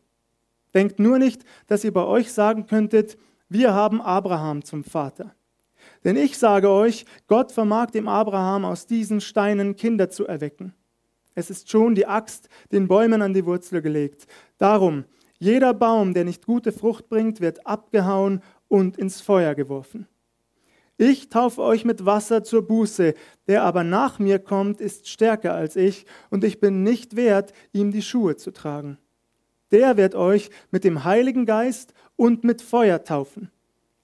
Denkt 0.74 0.98
nur 0.98 1.18
nicht, 1.18 1.44
dass 1.66 1.84
ihr 1.84 1.92
bei 1.92 2.04
euch 2.04 2.32
sagen 2.32 2.66
könntet, 2.66 3.18
wir 3.48 3.74
haben 3.74 4.00
Abraham 4.00 4.64
zum 4.64 4.84
Vater. 4.84 5.34
Denn 6.04 6.16
ich 6.16 6.38
sage 6.38 6.70
euch, 6.70 7.04
Gott 7.26 7.52
vermag 7.52 7.90
dem 7.90 8.08
Abraham 8.08 8.64
aus 8.64 8.86
diesen 8.86 9.20
Steinen 9.20 9.76
Kinder 9.76 10.08
zu 10.08 10.26
erwecken. 10.26 10.74
Es 11.34 11.50
ist 11.50 11.70
schon 11.70 11.94
die 11.94 12.06
Axt 12.06 12.48
den 12.72 12.88
Bäumen 12.88 13.22
an 13.22 13.34
die 13.34 13.44
Wurzel 13.46 13.82
gelegt. 13.82 14.26
Darum, 14.58 15.04
jeder 15.38 15.74
Baum, 15.74 16.14
der 16.14 16.24
nicht 16.24 16.46
gute 16.46 16.72
Frucht 16.72 17.08
bringt, 17.08 17.40
wird 17.40 17.66
abgehauen 17.66 18.42
und 18.68 18.96
ins 18.96 19.20
Feuer 19.20 19.54
geworfen. 19.54 20.06
Ich 20.98 21.30
taufe 21.30 21.62
euch 21.62 21.84
mit 21.84 22.04
Wasser 22.04 22.44
zur 22.44 22.66
Buße, 22.66 23.14
der 23.48 23.62
aber 23.64 23.82
nach 23.82 24.18
mir 24.18 24.38
kommt, 24.38 24.80
ist 24.80 25.08
stärker 25.08 25.54
als 25.54 25.76
ich, 25.76 26.06
und 26.30 26.44
ich 26.44 26.60
bin 26.60 26.82
nicht 26.82 27.16
wert, 27.16 27.52
ihm 27.72 27.90
die 27.90 28.02
Schuhe 28.02 28.36
zu 28.36 28.52
tragen. 28.52 28.98
Der 29.70 29.96
wird 29.96 30.14
euch 30.14 30.50
mit 30.70 30.84
dem 30.84 31.04
Heiligen 31.04 31.46
Geist 31.46 31.94
und 32.16 32.44
mit 32.44 32.60
Feuer 32.60 33.04
taufen. 33.04 33.50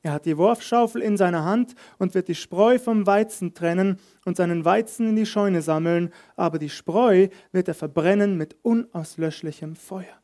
Er 0.03 0.13
hat 0.13 0.27
die 0.27 0.39
Wurfschaufel 0.39 1.03
in 1.03 1.17
seiner 1.17 1.45
Hand 1.45 1.75
und 1.99 2.15
wird 2.15 2.29
die 2.29 2.35
Spreu 2.35 2.79
vom 2.79 3.07
Weizen 3.07 3.53
trennen 3.53 3.99
und 4.25 4.37
seinen 4.37 4.65
Weizen 4.65 5.09
in 5.09 5.17
die 5.17 5.27
Scheune 5.27 5.61
sammeln, 5.61 6.13
aber 6.37 6.59
die 6.59 6.71
Spreu 6.71 7.29
wird 7.53 7.69
er 7.69 7.75
verbrennen 7.75 8.37
mit 8.37 8.57
unauslöschlichem 8.63 9.77
Feuer. 9.77 10.23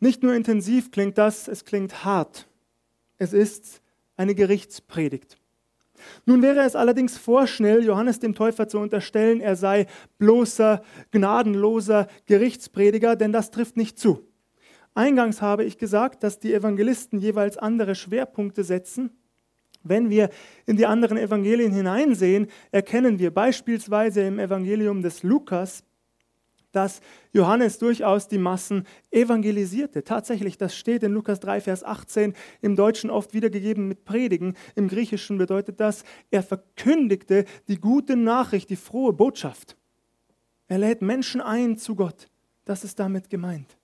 Nicht 0.00 0.22
nur 0.22 0.34
intensiv 0.34 0.90
klingt 0.90 1.16
das, 1.16 1.48
es 1.48 1.64
klingt 1.64 2.04
hart. 2.04 2.46
Es 3.18 3.32
ist 3.32 3.82
eine 4.16 4.34
Gerichtspredigt. 4.34 5.36
Nun 6.26 6.42
wäre 6.42 6.60
es 6.60 6.76
allerdings 6.76 7.16
vorschnell, 7.16 7.84
Johannes 7.84 8.18
dem 8.18 8.34
Täufer 8.34 8.68
zu 8.68 8.78
unterstellen, 8.78 9.40
er 9.40 9.56
sei 9.56 9.86
bloßer, 10.18 10.82
gnadenloser 11.12 12.08
Gerichtsprediger, 12.26 13.16
denn 13.16 13.32
das 13.32 13.50
trifft 13.50 13.76
nicht 13.76 13.98
zu. 13.98 14.26
Eingangs 14.94 15.42
habe 15.42 15.64
ich 15.64 15.78
gesagt, 15.78 16.22
dass 16.22 16.38
die 16.38 16.54
Evangelisten 16.54 17.18
jeweils 17.18 17.56
andere 17.56 17.94
Schwerpunkte 17.94 18.64
setzen. 18.64 19.10
Wenn 19.82 20.08
wir 20.08 20.30
in 20.66 20.76
die 20.76 20.86
anderen 20.86 21.18
Evangelien 21.18 21.72
hineinsehen, 21.72 22.46
erkennen 22.70 23.18
wir 23.18 23.32
beispielsweise 23.32 24.22
im 24.22 24.38
Evangelium 24.38 25.02
des 25.02 25.22
Lukas, 25.22 25.84
dass 26.74 27.00
Johannes 27.32 27.78
durchaus 27.78 28.28
die 28.28 28.38
Massen 28.38 28.86
evangelisierte. 29.10 30.04
Tatsächlich, 30.04 30.58
das 30.58 30.76
steht 30.76 31.02
in 31.02 31.12
Lukas 31.12 31.40
3, 31.40 31.60
Vers 31.60 31.84
18, 31.84 32.34
im 32.60 32.76
Deutschen 32.76 33.10
oft 33.10 33.34
wiedergegeben 33.34 33.88
mit 33.88 34.04
Predigen. 34.04 34.54
Im 34.74 34.88
Griechischen 34.88 35.38
bedeutet 35.38 35.80
das, 35.80 36.04
er 36.30 36.42
verkündigte 36.42 37.44
die 37.68 37.80
gute 37.80 38.16
Nachricht, 38.16 38.70
die 38.70 38.76
frohe 38.76 39.12
Botschaft. 39.12 39.76
Er 40.66 40.78
lädt 40.78 41.02
Menschen 41.02 41.40
ein 41.40 41.76
zu 41.76 41.94
Gott. 41.94 42.28
Das 42.64 42.84
ist 42.84 42.98
damit 42.98 43.28
gemeint. 43.30 43.76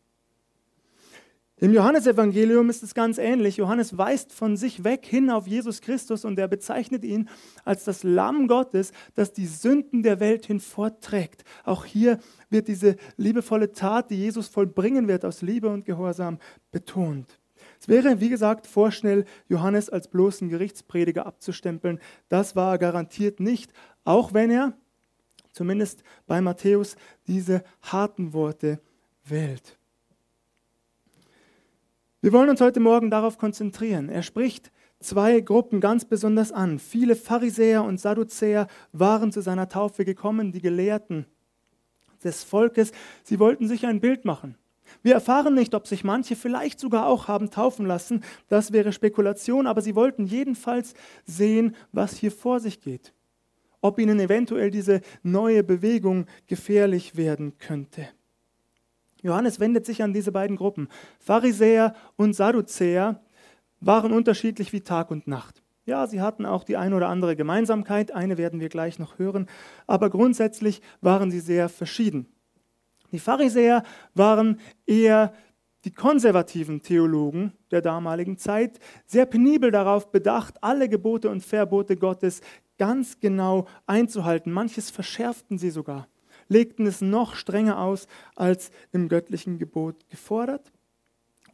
Im 1.62 1.74
Johannesevangelium 1.74 2.70
ist 2.70 2.82
es 2.82 2.94
ganz 2.94 3.18
ähnlich. 3.18 3.58
Johannes 3.58 3.98
weist 3.98 4.32
von 4.32 4.56
sich 4.56 4.82
weg 4.82 5.04
hin 5.04 5.28
auf 5.28 5.46
Jesus 5.46 5.82
Christus 5.82 6.24
und 6.24 6.38
er 6.38 6.48
bezeichnet 6.48 7.04
ihn 7.04 7.28
als 7.66 7.84
das 7.84 8.02
Lamm 8.02 8.48
Gottes, 8.48 8.92
das 9.14 9.34
die 9.34 9.44
Sünden 9.44 10.02
der 10.02 10.20
Welt 10.20 10.46
hinfortträgt. 10.46 11.44
Auch 11.64 11.84
hier 11.84 12.18
wird 12.48 12.66
diese 12.66 12.96
liebevolle 13.18 13.72
Tat, 13.72 14.10
die 14.10 14.16
Jesus 14.16 14.48
vollbringen 14.48 15.06
wird 15.06 15.22
aus 15.26 15.42
Liebe 15.42 15.68
und 15.68 15.84
Gehorsam, 15.84 16.38
betont. 16.72 17.38
Es 17.78 17.88
wäre, 17.88 18.20
wie 18.20 18.30
gesagt, 18.30 18.66
vorschnell, 18.66 19.26
Johannes 19.46 19.90
als 19.90 20.08
bloßen 20.08 20.48
Gerichtsprediger 20.48 21.26
abzustempeln. 21.26 22.00
Das 22.30 22.56
war 22.56 22.72
er 22.72 22.78
garantiert 22.78 23.38
nicht, 23.38 23.70
auch 24.04 24.32
wenn 24.32 24.50
er, 24.50 24.72
zumindest 25.52 26.04
bei 26.26 26.40
Matthäus, 26.40 26.96
diese 27.26 27.62
harten 27.82 28.32
Worte 28.32 28.80
wählt. 29.24 29.76
Wir 32.22 32.34
wollen 32.34 32.50
uns 32.50 32.60
heute 32.60 32.80
Morgen 32.80 33.10
darauf 33.10 33.38
konzentrieren. 33.38 34.10
Er 34.10 34.22
spricht 34.22 34.70
zwei 35.00 35.40
Gruppen 35.40 35.80
ganz 35.80 36.04
besonders 36.04 36.52
an. 36.52 36.78
Viele 36.78 37.16
Pharisäer 37.16 37.82
und 37.82 37.98
Sadduzäer 37.98 38.66
waren 38.92 39.32
zu 39.32 39.40
seiner 39.40 39.70
Taufe 39.70 40.04
gekommen, 40.04 40.52
die 40.52 40.60
Gelehrten 40.60 41.24
des 42.22 42.44
Volkes. 42.44 42.92
Sie 43.22 43.38
wollten 43.38 43.66
sich 43.66 43.86
ein 43.86 44.00
Bild 44.00 44.26
machen. 44.26 44.56
Wir 45.02 45.14
erfahren 45.14 45.54
nicht, 45.54 45.74
ob 45.74 45.86
sich 45.86 46.04
manche 46.04 46.36
vielleicht 46.36 46.78
sogar 46.78 47.06
auch 47.06 47.26
haben 47.26 47.50
taufen 47.50 47.86
lassen. 47.86 48.22
Das 48.48 48.70
wäre 48.70 48.92
Spekulation, 48.92 49.66
aber 49.66 49.80
sie 49.80 49.94
wollten 49.94 50.26
jedenfalls 50.26 50.92
sehen, 51.24 51.74
was 51.90 52.18
hier 52.18 52.32
vor 52.32 52.60
sich 52.60 52.82
geht. 52.82 53.14
Ob 53.80 53.98
ihnen 53.98 54.20
eventuell 54.20 54.70
diese 54.70 55.00
neue 55.22 55.64
Bewegung 55.64 56.26
gefährlich 56.46 57.16
werden 57.16 57.56
könnte. 57.56 58.08
Johannes 59.22 59.60
wendet 59.60 59.86
sich 59.86 60.02
an 60.02 60.12
diese 60.12 60.32
beiden 60.32 60.56
Gruppen. 60.56 60.88
Pharisäer 61.18 61.94
und 62.16 62.34
Sadduzäer 62.34 63.20
waren 63.80 64.12
unterschiedlich 64.12 64.72
wie 64.72 64.80
Tag 64.80 65.10
und 65.10 65.26
Nacht. 65.26 65.62
Ja, 65.86 66.06
sie 66.06 66.20
hatten 66.20 66.46
auch 66.46 66.64
die 66.64 66.76
eine 66.76 66.94
oder 66.94 67.08
andere 67.08 67.36
Gemeinsamkeit, 67.36 68.12
eine 68.12 68.38
werden 68.38 68.60
wir 68.60 68.68
gleich 68.68 68.98
noch 68.98 69.18
hören, 69.18 69.46
aber 69.86 70.10
grundsätzlich 70.10 70.82
waren 71.00 71.30
sie 71.30 71.40
sehr 71.40 71.68
verschieden. 71.68 72.26
Die 73.12 73.18
Pharisäer 73.18 73.82
waren 74.14 74.60
eher 74.86 75.32
die 75.84 75.90
konservativen 75.90 76.82
Theologen 76.82 77.54
der 77.70 77.80
damaligen 77.80 78.36
Zeit, 78.36 78.78
sehr 79.06 79.26
penibel 79.26 79.70
darauf 79.70 80.12
bedacht, 80.12 80.62
alle 80.62 80.88
Gebote 80.88 81.30
und 81.30 81.42
Verbote 81.42 81.96
Gottes 81.96 82.42
ganz 82.78 83.18
genau 83.18 83.66
einzuhalten. 83.86 84.52
Manches 84.52 84.90
verschärften 84.90 85.58
sie 85.58 85.70
sogar 85.70 86.06
legten 86.50 86.86
es 86.86 87.00
noch 87.00 87.34
strenger 87.34 87.78
aus 87.78 88.06
als 88.36 88.70
im 88.92 89.08
göttlichen 89.08 89.58
Gebot 89.58 89.96
gefordert 90.10 90.70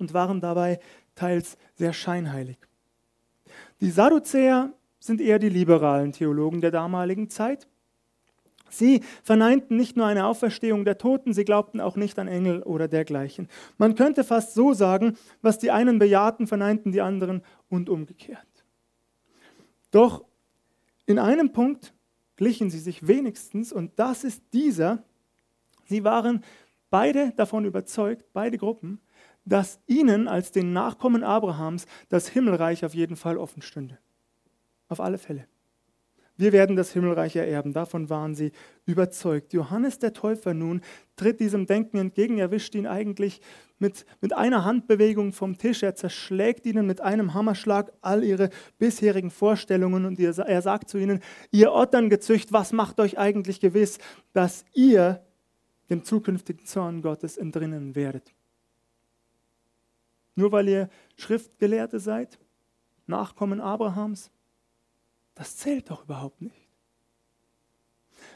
und 0.00 0.12
waren 0.12 0.40
dabei 0.40 0.80
teils 1.14 1.56
sehr 1.76 1.92
scheinheilig. 1.92 2.58
Die 3.80 3.90
Sadduzäer 3.90 4.72
sind 4.98 5.20
eher 5.20 5.38
die 5.38 5.48
liberalen 5.48 6.10
Theologen 6.10 6.60
der 6.60 6.72
damaligen 6.72 7.30
Zeit 7.30 7.68
Sie 8.68 9.02
verneinten 9.22 9.76
nicht 9.76 9.96
nur 9.96 10.06
eine 10.06 10.26
Auferstehung 10.26 10.84
der 10.84 10.98
Toten, 10.98 11.32
sie 11.32 11.44
glaubten 11.44 11.80
auch 11.80 11.96
nicht 11.96 12.18
an 12.18 12.28
Engel 12.28 12.62
oder 12.62 12.88
dergleichen. 12.88 13.48
Man 13.78 13.94
könnte 13.94 14.24
fast 14.24 14.54
so 14.54 14.72
sagen, 14.72 15.16
was 15.42 15.58
die 15.58 15.70
einen 15.70 15.98
bejahten, 15.98 16.46
verneinten 16.46 16.92
die 16.92 17.00
anderen 17.00 17.42
und 17.68 17.88
umgekehrt. 17.88 18.64
Doch 19.90 20.24
in 21.06 21.18
einem 21.18 21.52
Punkt 21.52 21.94
glichen 22.36 22.70
sie 22.70 22.78
sich 22.78 23.06
wenigstens 23.06 23.72
und 23.72 23.98
das 23.98 24.24
ist 24.24 24.42
dieser, 24.52 25.02
sie 25.86 26.04
waren 26.04 26.44
beide 26.90 27.32
davon 27.36 27.64
überzeugt, 27.64 28.24
beide 28.32 28.58
Gruppen, 28.58 29.00
dass 29.44 29.80
ihnen 29.86 30.28
als 30.28 30.52
den 30.52 30.72
Nachkommen 30.72 31.22
Abrahams 31.22 31.86
das 32.08 32.28
Himmelreich 32.28 32.84
auf 32.84 32.94
jeden 32.94 33.16
Fall 33.16 33.38
offen 33.38 33.62
stünde. 33.62 33.98
Auf 34.88 35.00
alle 35.00 35.18
Fälle. 35.18 35.46
Wir 36.38 36.52
werden 36.52 36.76
das 36.76 36.92
Himmelreich 36.92 37.34
ererben. 37.36 37.72
Davon 37.72 38.10
waren 38.10 38.34
sie 38.34 38.52
überzeugt. 38.84 39.54
Johannes 39.54 39.98
der 39.98 40.12
Täufer 40.12 40.52
nun 40.52 40.82
tritt 41.16 41.40
diesem 41.40 41.66
Denken 41.66 41.96
entgegen. 41.96 42.38
Er 42.38 42.50
wischt 42.50 42.74
ihn 42.74 42.86
eigentlich 42.86 43.40
mit, 43.78 44.04
mit 44.20 44.34
einer 44.34 44.64
Handbewegung 44.64 45.32
vom 45.32 45.56
Tisch. 45.56 45.82
Er 45.82 45.94
zerschlägt 45.94 46.66
ihnen 46.66 46.86
mit 46.86 47.00
einem 47.00 47.32
Hammerschlag 47.32 47.90
all 48.02 48.22
ihre 48.22 48.50
bisherigen 48.78 49.30
Vorstellungen 49.30 50.04
und 50.04 50.18
er 50.20 50.62
sagt 50.62 50.90
zu 50.90 50.98
ihnen, 50.98 51.20
ihr 51.50 51.72
Otterngezücht, 51.72 52.52
was 52.52 52.72
macht 52.72 53.00
euch 53.00 53.18
eigentlich 53.18 53.60
gewiss, 53.60 53.98
dass 54.34 54.66
ihr 54.74 55.24
dem 55.88 56.04
zukünftigen 56.04 56.66
Zorn 56.66 57.00
Gottes 57.00 57.38
entrinnen 57.38 57.94
werdet? 57.94 58.34
Nur 60.34 60.52
weil 60.52 60.68
ihr 60.68 60.88
Schriftgelehrte 61.16 61.98
seid, 61.98 62.38
Nachkommen 63.06 63.60
Abrahams, 63.60 64.32
das 65.36 65.56
zählt 65.56 65.90
doch 65.90 66.04
überhaupt 66.04 66.42
nicht. 66.42 66.68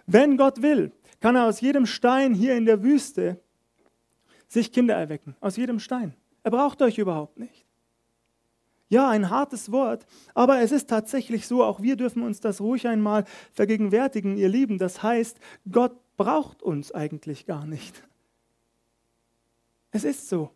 Wenn 0.07 0.37
Gott 0.37 0.63
will, 0.63 0.93
kann 1.19 1.35
er 1.35 1.47
aus 1.47 1.61
jedem 1.61 1.87
Stein 1.87 2.35
hier 2.35 2.57
in 2.57 2.67
der 2.67 2.83
Wüste 2.83 3.41
sich 4.47 4.71
Kinder 4.73 4.95
erwecken. 4.95 5.35
Aus 5.41 5.57
jedem 5.57 5.81
Stein. 5.81 6.15
Er 6.43 6.51
braucht 6.51 6.81
euch 6.83 6.99
überhaupt 6.99 7.39
nicht. 7.39 7.67
Ja, 8.89 9.09
ein 9.09 9.31
hartes 9.31 9.71
Wort, 9.71 10.05
aber 10.35 10.61
es 10.61 10.73
ist 10.73 10.91
tatsächlich 10.91 11.47
so, 11.47 11.63
auch 11.63 11.81
wir 11.81 11.97
dürfen 11.97 12.23
uns 12.23 12.41
das 12.41 12.61
ruhig 12.61 12.89
einmal 12.89 13.25
vergegenwärtigen, 13.53 14.37
ihr 14.37 14.49
Lieben. 14.49 14.79
Das 14.79 15.03
heißt, 15.03 15.39
Gott 15.71 15.97
braucht 16.17 16.63
uns 16.63 16.91
eigentlich 16.91 17.47
gar 17.47 17.67
nicht. 17.67 18.03
Es 19.93 20.05
ist 20.05 20.29
so. 20.29 20.51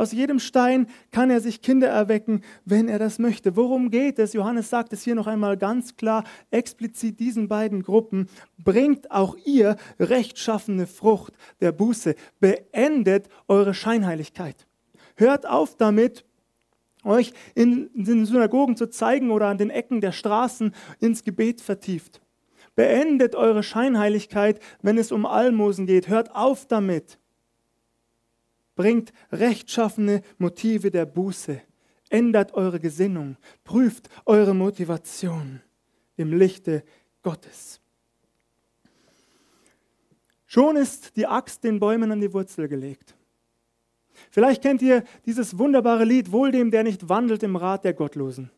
Aus 0.00 0.12
jedem 0.12 0.38
Stein 0.38 0.86
kann 1.10 1.28
er 1.28 1.42
sich 1.42 1.60
Kinder 1.60 1.88
erwecken, 1.88 2.40
wenn 2.64 2.88
er 2.88 2.98
das 2.98 3.18
möchte. 3.18 3.54
Worum 3.54 3.90
geht 3.90 4.18
es? 4.18 4.32
Johannes 4.32 4.70
sagt 4.70 4.94
es 4.94 5.02
hier 5.02 5.14
noch 5.14 5.26
einmal 5.26 5.58
ganz 5.58 5.94
klar, 5.94 6.24
explizit 6.50 7.20
diesen 7.20 7.48
beiden 7.48 7.82
Gruppen. 7.82 8.26
Bringt 8.56 9.10
auch 9.10 9.36
ihr 9.44 9.76
rechtschaffene 9.98 10.86
Frucht 10.86 11.34
der 11.60 11.72
Buße. 11.72 12.14
Beendet 12.40 13.28
eure 13.46 13.74
Scheinheiligkeit. 13.74 14.66
Hört 15.16 15.46
auf 15.46 15.76
damit, 15.76 16.24
euch 17.04 17.34
in 17.54 17.90
den 17.92 18.24
Synagogen 18.24 18.78
zu 18.78 18.88
zeigen 18.88 19.30
oder 19.30 19.48
an 19.48 19.58
den 19.58 19.68
Ecken 19.68 20.00
der 20.00 20.12
Straßen 20.12 20.74
ins 21.00 21.24
Gebet 21.24 21.60
vertieft. 21.60 22.22
Beendet 22.74 23.34
eure 23.34 23.62
Scheinheiligkeit, 23.62 24.60
wenn 24.80 24.96
es 24.96 25.12
um 25.12 25.26
Almosen 25.26 25.84
geht. 25.84 26.08
Hört 26.08 26.34
auf 26.34 26.64
damit 26.64 27.19
bringt 28.80 29.12
rechtschaffene 29.30 30.22
Motive 30.38 30.90
der 30.90 31.04
Buße, 31.04 31.60
ändert 32.08 32.54
eure 32.54 32.80
Gesinnung, 32.80 33.36
prüft 33.62 34.08
eure 34.24 34.54
Motivation 34.54 35.60
im 36.16 36.32
Lichte 36.32 36.82
Gottes. 37.20 37.78
Schon 40.46 40.76
ist 40.76 41.14
die 41.16 41.26
Axt 41.26 41.62
den 41.62 41.78
Bäumen 41.78 42.10
an 42.10 42.22
die 42.22 42.32
Wurzel 42.32 42.68
gelegt. 42.68 43.14
Vielleicht 44.30 44.62
kennt 44.62 44.80
ihr 44.80 45.04
dieses 45.26 45.58
wunderbare 45.58 46.06
Lied, 46.06 46.32
Wohl 46.32 46.50
dem, 46.50 46.70
der 46.70 46.82
nicht 46.82 47.06
wandelt 47.06 47.42
im 47.42 47.56
Rat 47.56 47.84
der 47.84 47.92
Gottlosen 47.92 48.50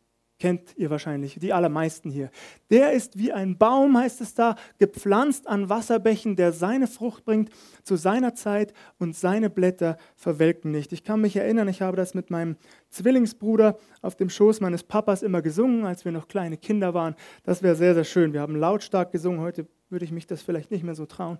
kennt 0.43 0.77
ihr 0.77 0.91
wahrscheinlich, 0.91 1.39
die 1.39 1.53
allermeisten 1.53 2.11
hier. 2.11 2.29
Der 2.69 2.91
ist 2.91 3.17
wie 3.17 3.33
ein 3.33 3.59
Baum, 3.59 3.97
heißt 3.97 4.21
es 4.21 4.35
da, 4.35 4.57
gepflanzt 4.81 5.47
an 5.47 5.69
Wasserbächen, 5.69 6.35
der 6.35 6.51
seine 6.51 6.89
Frucht 6.89 7.25
bringt 7.25 7.51
zu 7.85 7.95
seiner 7.95 8.35
Zeit 8.35 8.75
und 8.99 9.15
seine 9.15 9.51
Blätter 9.51 9.97
verwelken 10.17 10.73
nicht. 10.73 10.93
Ich 10.93 11.05
kann 11.05 11.21
mich 11.21 11.37
erinnern, 11.37 11.69
ich 11.69 11.81
habe 11.81 11.97
das 11.97 12.15
mit 12.15 12.31
meinem 12.31 12.57
Zwillingsbruder 12.89 13.79
auf 14.01 14.17
dem 14.17 14.29
Schoß 14.29 14.61
meines 14.61 14.83
Papas 14.83 15.23
immer 15.23 15.43
gesungen, 15.43 15.85
als 15.85 16.05
wir 16.05 16.11
noch 16.11 16.27
kleine 16.27 16.57
Kinder 16.57 16.93
waren. 16.93 17.15
Das 17.45 17.63
wäre 17.63 17.77
sehr, 17.77 17.95
sehr 17.95 18.03
schön. 18.03 18.33
Wir 18.33 18.41
haben 18.41 18.57
lautstark 18.57 19.13
gesungen. 19.13 19.43
Heute 19.43 19.69
würde 19.91 20.05
ich 20.05 20.11
mich 20.11 20.27
das 20.27 20.43
vielleicht 20.43 20.73
nicht 20.73 20.83
mehr 20.83 20.97
so 20.97 21.07
trauen. 21.07 21.39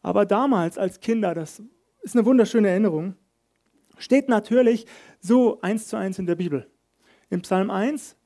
Aber 0.00 0.24
damals 0.24 0.78
als 0.78 1.00
Kinder, 1.00 1.34
das 1.34 1.62
ist 2.00 2.16
eine 2.16 2.24
wunderschöne 2.24 2.70
Erinnerung, 2.70 3.14
steht 3.98 4.30
natürlich 4.30 4.86
so 5.20 5.60
eins 5.60 5.86
zu 5.86 5.98
eins 5.98 6.18
in 6.18 6.24
der 6.24 6.36
Bibel. 6.36 6.66
Im 7.28 7.42
Psalm 7.42 7.70
1 7.70 8.12
äh, 8.12 8.17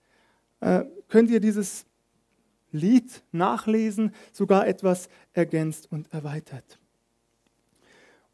könnt 1.09 1.31
ihr 1.31 1.41
dieses 1.41 1.85
Lied 2.71 3.23
nachlesen, 3.33 4.13
sogar 4.33 4.67
etwas 4.67 5.09
ergänzt 5.33 5.91
und 5.91 6.13
erweitert. 6.13 6.79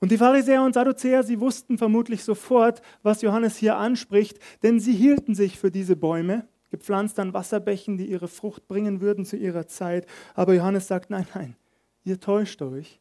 Und 0.01 0.13
die 0.13 0.19
Pharisäer 0.19 0.63
und 0.63 0.75
Sadduzäer, 0.75 1.25
sie 1.25 1.41
wussten 1.41 1.77
vermutlich 1.77 2.23
sofort, 2.23 2.83
was 3.03 3.23
Johannes 3.23 3.57
hier 3.57 3.77
anspricht, 3.77 4.39
denn 4.63 4.79
sie 4.79 4.93
hielten 4.93 5.35
sich 5.35 5.59
für 5.59 5.73
diese 5.73 5.97
Bäume, 5.97 6.47
gepflanzt 6.71 7.19
an 7.19 7.35
Wasserbächen, 7.35 7.97
die 7.97 8.07
ihre 8.07 8.29
Frucht 8.29 8.69
bringen 8.69 9.01
würden 9.01 9.25
zu 9.25 9.37
ihrer 9.37 9.67
Zeit. 9.67 10.07
Aber 10.35 10.55
Johannes 10.55 10.87
sagt, 10.87 11.11
nein, 11.11 11.27
nein, 11.35 11.57
ihr 12.05 12.21
täuscht 12.21 12.63
euch. 12.63 13.01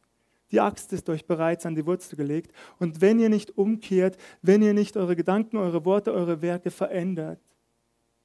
Die 0.50 0.60
Axt 0.60 0.92
ist 0.92 1.08
euch 1.10 1.26
bereits 1.26 1.66
an 1.66 1.74
die 1.74 1.86
Wurzel 1.86 2.16
gelegt. 2.16 2.52
Und 2.78 3.00
wenn 3.00 3.20
ihr 3.20 3.28
nicht 3.28 3.56
umkehrt, 3.58 4.16
wenn 4.42 4.62
ihr 4.62 4.72
nicht 4.72 4.96
eure 4.96 5.14
Gedanken, 5.14 5.58
eure 5.58 5.84
Worte, 5.84 6.12
eure 6.12 6.40
Werke 6.40 6.70
verändert, 6.70 7.38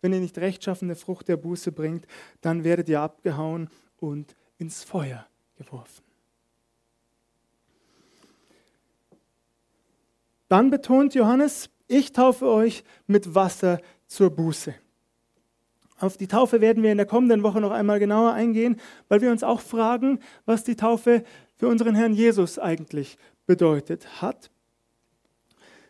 wenn 0.04 0.12
ihr 0.12 0.20
nicht 0.20 0.38
rechtschaffene 0.38 0.96
Frucht 0.96 1.30
der 1.30 1.38
Buße 1.38 1.72
bringt, 1.72 2.06
dann 2.42 2.66
werdet 2.66 2.90
ihr 2.90 3.00
abgehauen 3.00 3.70
und 3.98 4.36
ins 4.58 4.84
Feuer 4.84 5.26
geworfen. 5.56 6.04
Dann 10.50 10.70
betont 10.70 11.16
Johannes, 11.16 11.70
ich 11.88 12.12
taufe 12.12 12.48
euch 12.48 12.84
mit 13.08 13.34
Wasser 13.34 13.80
zur 14.06 14.30
Buße. 14.30 14.76
Auf 16.00 16.18
die 16.18 16.28
Taufe 16.28 16.60
werden 16.60 16.84
wir 16.84 16.92
in 16.92 16.98
der 16.98 17.06
kommenden 17.06 17.42
Woche 17.42 17.62
noch 17.62 17.72
einmal 17.72 18.00
genauer 18.00 18.34
eingehen, 18.34 18.82
weil 19.08 19.22
wir 19.22 19.32
uns 19.32 19.42
auch 19.42 19.62
fragen, 19.62 20.20
was 20.46 20.66
die 20.66 20.76
Taufe 20.76 21.24
für 21.56 21.70
unseren 21.70 21.96
Herrn 21.96 22.14
Jesus 22.14 22.60
eigentlich 22.60 23.18
bedeutet 23.46 24.22
hat. 24.22 24.52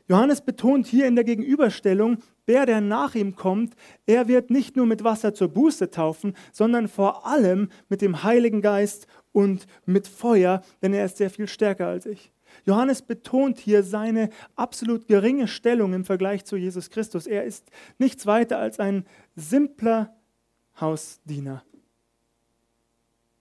Johannes 0.08 0.42
betont 0.42 0.86
hier 0.86 1.08
in 1.08 1.16
der 1.16 1.24
Gegenüberstellung, 1.24 2.18
der, 2.48 2.66
der 2.66 2.82
nach 2.82 3.16
ihm 3.16 3.36
kommt, 3.36 3.74
er 4.06 4.28
wird 4.28 4.50
nicht 4.50 4.76
nur 4.76 4.86
mit 4.86 5.04
Wasser 5.04 5.34
zur 5.34 5.48
Buße 5.48 5.92
taufen, 5.92 6.36
sondern 6.52 6.90
vor 6.90 7.26
allem 7.26 7.70
mit 7.88 8.02
dem 8.02 8.24
Heiligen 8.24 8.62
Geist 8.62 9.08
und 9.32 9.66
mit 9.86 10.08
Feuer, 10.08 10.62
denn 10.82 10.94
er 10.94 11.06
ist 11.06 11.18
sehr 11.18 11.30
viel 11.30 11.48
stärker 11.48 11.88
als 11.88 12.06
ich. 12.06 12.32
Johannes 12.66 13.02
betont 13.02 13.60
hier 13.60 13.82
seine 13.82 14.30
absolut 14.56 15.08
geringe 15.08 15.48
Stellung 15.48 15.94
im 15.94 16.06
Vergleich 16.06 16.46
zu 16.46 16.58
Jesus 16.58 16.90
Christus. 16.90 17.26
Er 17.26 17.46
ist 17.46 17.72
nichts 17.98 18.26
weiter 18.28 18.60
als 18.60 18.80
ein 18.80 19.06
simpler 19.36 20.16
Hausdiener 20.80 21.64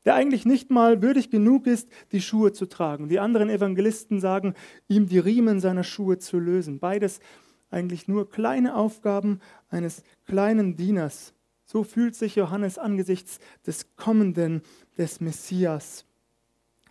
der 0.05 0.15
eigentlich 0.15 0.45
nicht 0.45 0.71
mal 0.71 1.03
würdig 1.03 1.31
genug 1.31 1.67
ist, 1.67 1.88
die 2.12 2.21
Schuhe 2.21 2.53
zu 2.53 2.67
tragen. 2.67 3.09
Die 3.09 3.21
anderen 3.21 3.51
Evangelisten 3.51 4.21
sagen, 4.21 4.55
ihm 4.88 5.09
die 5.09 5.19
Riemen 5.19 5.61
seiner 5.61 5.85
Schuhe 5.85 6.19
zu 6.19 6.38
lösen. 6.38 6.79
Beides 6.79 7.21
eigentlich 7.71 8.09
nur 8.09 8.29
kleine 8.29 8.75
Aufgaben 8.75 9.41
eines 9.69 10.03
kleinen 10.27 10.77
Dieners. 10.77 11.35
So 11.65 11.85
fühlt 11.85 12.15
sich 12.15 12.37
Johannes 12.37 12.79
angesichts 12.79 13.38
des 13.67 13.97
Kommenden, 13.97 14.62
des 14.99 15.21
Messias. 15.21 16.05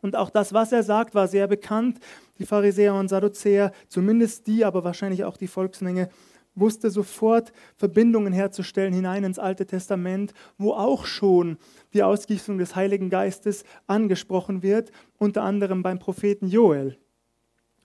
Und 0.01 0.15
auch 0.15 0.31
das, 0.31 0.53
was 0.53 0.71
er 0.71 0.81
sagt, 0.81 1.13
war 1.13 1.27
sehr 1.27 1.47
bekannt. 1.47 1.99
Die 2.39 2.45
Pharisäer 2.45 2.95
und 2.95 3.07
Sadduzäer, 3.07 3.71
zumindest 3.87 4.47
die, 4.47 4.65
aber 4.65 4.83
wahrscheinlich 4.83 5.23
auch 5.23 5.37
die 5.37 5.47
Volksmenge, 5.47 6.09
wusste 6.55 6.89
sofort 6.89 7.53
Verbindungen 7.75 8.33
herzustellen 8.33 8.93
hinein 8.93 9.23
ins 9.23 9.39
Alte 9.39 9.65
Testament, 9.65 10.33
wo 10.57 10.73
auch 10.73 11.05
schon 11.05 11.57
die 11.93 12.03
Ausgießung 12.03 12.57
des 12.57 12.75
Heiligen 12.75 13.09
Geistes 13.09 13.63
angesprochen 13.87 14.63
wird, 14.63 14.91
unter 15.17 15.43
anderem 15.43 15.83
beim 15.83 15.99
Propheten 15.99 16.47
Joel. 16.47 16.97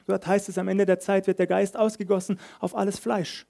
Dort 0.07 0.27
heißt 0.27 0.49
es, 0.49 0.59
am 0.59 0.69
Ende 0.69 0.87
der 0.87 1.01
Zeit 1.01 1.27
wird 1.27 1.39
der 1.39 1.47
Geist 1.47 1.77
ausgegossen 1.77 2.39
auf 2.61 2.77
alles 2.77 2.99
Fleisch. 2.99 3.47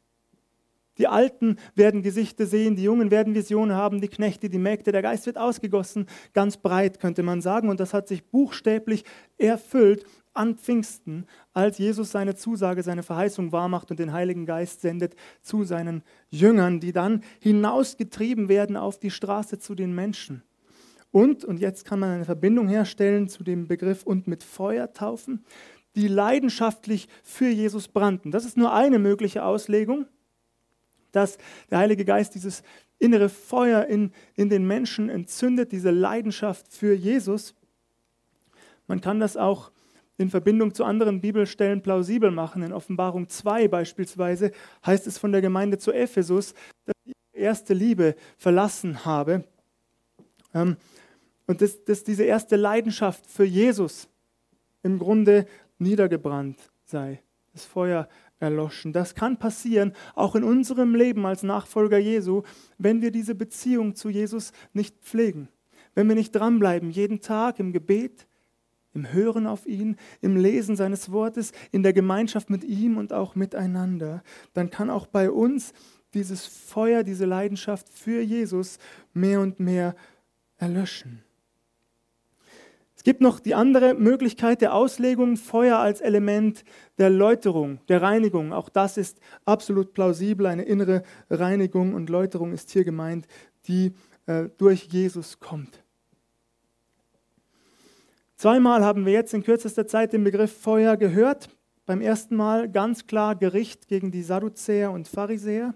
Die 0.98 1.08
Alten 1.08 1.56
werden 1.74 2.02
Gesichter 2.02 2.46
sehen, 2.46 2.76
die 2.76 2.84
Jungen 2.84 3.10
werden 3.10 3.34
Visionen 3.34 3.76
haben, 3.76 4.00
die 4.00 4.08
Knechte, 4.08 4.48
die 4.48 4.58
Mägde. 4.58 4.92
Der 4.92 5.02
Geist 5.02 5.26
wird 5.26 5.38
ausgegossen, 5.38 6.06
ganz 6.32 6.56
breit 6.56 7.00
könnte 7.00 7.22
man 7.22 7.42
sagen. 7.42 7.68
Und 7.68 7.80
das 7.80 7.92
hat 7.92 8.08
sich 8.08 8.24
buchstäblich 8.24 9.04
erfüllt 9.36 10.06
an 10.36 10.56
Pfingsten, 10.56 11.26
als 11.52 11.78
Jesus 11.78 12.12
seine 12.12 12.34
Zusage, 12.34 12.82
seine 12.82 13.02
Verheißung 13.02 13.52
wahrmacht 13.52 13.90
und 13.90 13.98
den 13.98 14.12
Heiligen 14.12 14.46
Geist 14.46 14.82
sendet 14.82 15.16
zu 15.40 15.64
seinen 15.64 16.02
Jüngern, 16.28 16.78
die 16.80 16.92
dann 16.92 17.22
hinausgetrieben 17.40 18.48
werden 18.48 18.76
auf 18.76 18.98
die 18.98 19.10
Straße 19.10 19.58
zu 19.58 19.74
den 19.74 19.94
Menschen. 19.94 20.42
und, 21.10 21.44
und 21.44 21.60
jetzt 21.60 21.86
kann 21.86 22.00
man 22.00 22.10
eine 22.10 22.24
Verbindung 22.26 22.68
herstellen 22.68 23.28
zu 23.28 23.42
dem 23.42 23.66
Begriff 23.66 24.02
und 24.02 24.26
mit 24.26 24.42
Feuer 24.42 24.92
taufen, 24.92 25.44
die 25.94 26.08
leidenschaftlich 26.08 27.08
für 27.22 27.48
Jesus 27.48 27.88
brannten. 27.88 28.30
Das 28.30 28.44
ist 28.44 28.58
nur 28.58 28.74
eine 28.74 28.98
mögliche 28.98 29.42
Auslegung, 29.42 30.06
dass 31.12 31.38
der 31.70 31.78
Heilige 31.78 32.04
Geist 32.04 32.34
dieses 32.34 32.62
innere 32.98 33.28
Feuer 33.28 33.86
in, 33.86 34.12
in 34.34 34.48
den 34.48 34.66
Menschen 34.66 35.08
entzündet, 35.08 35.72
diese 35.72 35.90
Leidenschaft 35.90 36.72
für 36.72 36.94
Jesus. 36.94 37.54
Man 38.86 39.00
kann 39.00 39.20
das 39.20 39.36
auch 39.36 39.70
in 40.18 40.30
Verbindung 40.30 40.72
zu 40.72 40.84
anderen 40.84 41.20
Bibelstellen 41.20 41.82
plausibel 41.82 42.30
machen. 42.30 42.62
In 42.62 42.72
Offenbarung 42.72 43.28
2 43.28 43.68
beispielsweise 43.68 44.52
heißt 44.84 45.06
es 45.06 45.18
von 45.18 45.32
der 45.32 45.42
Gemeinde 45.42 45.78
zu 45.78 45.92
Ephesus, 45.92 46.54
dass 46.86 46.94
die 47.04 47.12
erste 47.32 47.74
Liebe 47.74 48.16
verlassen 48.38 49.04
habe. 49.04 49.44
Ähm, 50.54 50.76
und 51.46 51.60
dass, 51.60 51.84
dass 51.84 52.02
diese 52.02 52.24
erste 52.24 52.56
Leidenschaft 52.56 53.26
für 53.26 53.44
Jesus 53.44 54.08
im 54.82 54.98
Grunde 54.98 55.46
niedergebrannt 55.78 56.58
sei, 56.84 57.22
das 57.52 57.64
Feuer 57.64 58.08
erloschen. 58.38 58.92
Das 58.92 59.14
kann 59.14 59.38
passieren, 59.38 59.92
auch 60.14 60.34
in 60.34 60.44
unserem 60.44 60.94
Leben 60.94 61.26
als 61.26 61.42
Nachfolger 61.42 61.98
Jesu, 61.98 62.42
wenn 62.78 63.00
wir 63.02 63.10
diese 63.10 63.34
Beziehung 63.34 63.94
zu 63.94 64.08
Jesus 64.08 64.52
nicht 64.72 64.98
pflegen. 65.00 65.48
Wenn 65.94 66.08
wir 66.08 66.14
nicht 66.14 66.32
dranbleiben, 66.32 66.90
jeden 66.90 67.20
Tag 67.20 67.58
im 67.58 67.72
Gebet, 67.72 68.26
im 68.92 69.12
Hören 69.12 69.46
auf 69.46 69.66
ihn, 69.66 69.96
im 70.20 70.36
Lesen 70.36 70.76
seines 70.76 71.12
Wortes, 71.12 71.52
in 71.72 71.82
der 71.82 71.92
Gemeinschaft 71.92 72.50
mit 72.50 72.64
ihm 72.64 72.96
und 72.96 73.12
auch 73.12 73.34
miteinander, 73.34 74.22
dann 74.54 74.70
kann 74.70 74.90
auch 74.90 75.06
bei 75.06 75.30
uns 75.30 75.72
dieses 76.14 76.46
Feuer, 76.46 77.02
diese 77.02 77.26
Leidenschaft 77.26 77.88
für 77.88 78.20
Jesus 78.20 78.78
mehr 79.12 79.40
und 79.40 79.60
mehr 79.60 79.94
erlöschen 80.56 81.25
gibt 83.06 83.20
noch 83.20 83.38
die 83.38 83.54
andere 83.54 83.94
Möglichkeit 83.94 84.60
der 84.60 84.74
Auslegung, 84.74 85.36
Feuer 85.36 85.78
als 85.78 86.00
Element 86.00 86.64
der 86.98 87.08
Läuterung, 87.08 87.78
der 87.86 88.02
Reinigung. 88.02 88.52
Auch 88.52 88.68
das 88.68 88.96
ist 88.96 89.20
absolut 89.44 89.92
plausibel. 89.92 90.46
Eine 90.46 90.64
innere 90.64 91.04
Reinigung 91.30 91.94
und 91.94 92.10
Läuterung 92.10 92.52
ist 92.52 92.72
hier 92.72 92.82
gemeint, 92.82 93.28
die 93.68 93.92
äh, 94.26 94.48
durch 94.58 94.88
Jesus 94.90 95.38
kommt. 95.38 95.84
Zweimal 98.34 98.84
haben 98.84 99.06
wir 99.06 99.12
jetzt 99.12 99.34
in 99.34 99.44
kürzester 99.44 99.86
Zeit 99.86 100.12
den 100.12 100.24
Begriff 100.24 100.60
Feuer 100.60 100.96
gehört. 100.96 101.48
Beim 101.84 102.00
ersten 102.00 102.34
Mal 102.34 102.68
ganz 102.68 103.06
klar 103.06 103.36
Gericht 103.36 103.86
gegen 103.86 104.10
die 104.10 104.24
Sadduzäer 104.24 104.90
und 104.90 105.06
Pharisäer. 105.06 105.74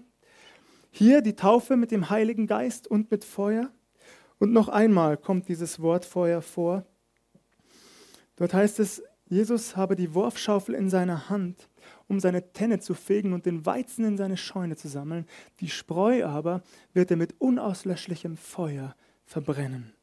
Hier 0.89 1.21
die 1.21 1.37
Taufe 1.37 1.77
mit 1.77 1.91
dem 1.91 2.09
Heiligen 2.09 2.45
Geist 2.45 2.89
und 2.89 3.09
mit 3.09 3.23
Feuer. 3.23 3.71
Und 4.37 4.51
noch 4.51 4.67
einmal 4.67 5.15
kommt 5.15 5.47
dieses 5.47 5.81
Wort 5.81 6.03
Feuer 6.03 6.41
vor 6.41 6.83
Dort 8.41 8.55
heißt 8.55 8.79
es, 8.79 9.03
Jesus 9.29 9.75
habe 9.75 9.95
die 9.95 10.15
Wurfschaufel 10.15 10.73
in 10.73 10.89
seiner 10.89 11.29
Hand, 11.29 11.69
um 12.07 12.19
seine 12.19 12.53
Tenne 12.53 12.79
zu 12.79 12.95
fegen 12.95 13.33
und 13.33 13.45
den 13.45 13.67
Weizen 13.67 14.03
in 14.03 14.17
seine 14.17 14.35
Scheune 14.35 14.75
zu 14.75 14.87
sammeln. 14.87 15.27
Die 15.59 15.69
Spreu 15.69 16.25
aber 16.25 16.63
wird 16.91 17.11
er 17.11 17.17
mit 17.17 17.35
unauslöschlichem 17.37 18.37
Feuer 18.37 18.95
verbrennen. 19.25 19.93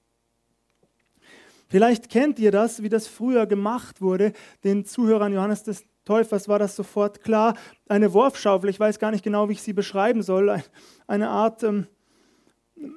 Vielleicht 1.67 2.11
kennt 2.11 2.39
ihr 2.39 2.53
das, 2.53 2.81
wie 2.81 2.89
das 2.89 3.09
früher 3.09 3.45
gemacht 3.47 4.01
wurde. 4.01 4.33
Den 4.63 4.85
Zuhörern 4.85 5.33
Johannes 5.33 5.65
des 5.65 5.85
Täufers 6.05 6.47
war 6.47 6.61
das 6.61 6.77
sofort 6.77 7.25
klar. 7.25 7.57
Eine 7.89 8.13
Wurfschaufel, 8.13 8.71
ich 8.71 8.79
weiß 8.79 9.01
gar 9.01 9.11
nicht 9.11 9.25
genau, 9.25 9.49
wie 9.49 9.55
ich 9.55 9.63
sie 9.63 9.73
beschreiben 9.73 10.23
soll. 10.23 10.63
Eine 11.09 11.29
Art 11.29 11.65
ähm, 11.65 11.89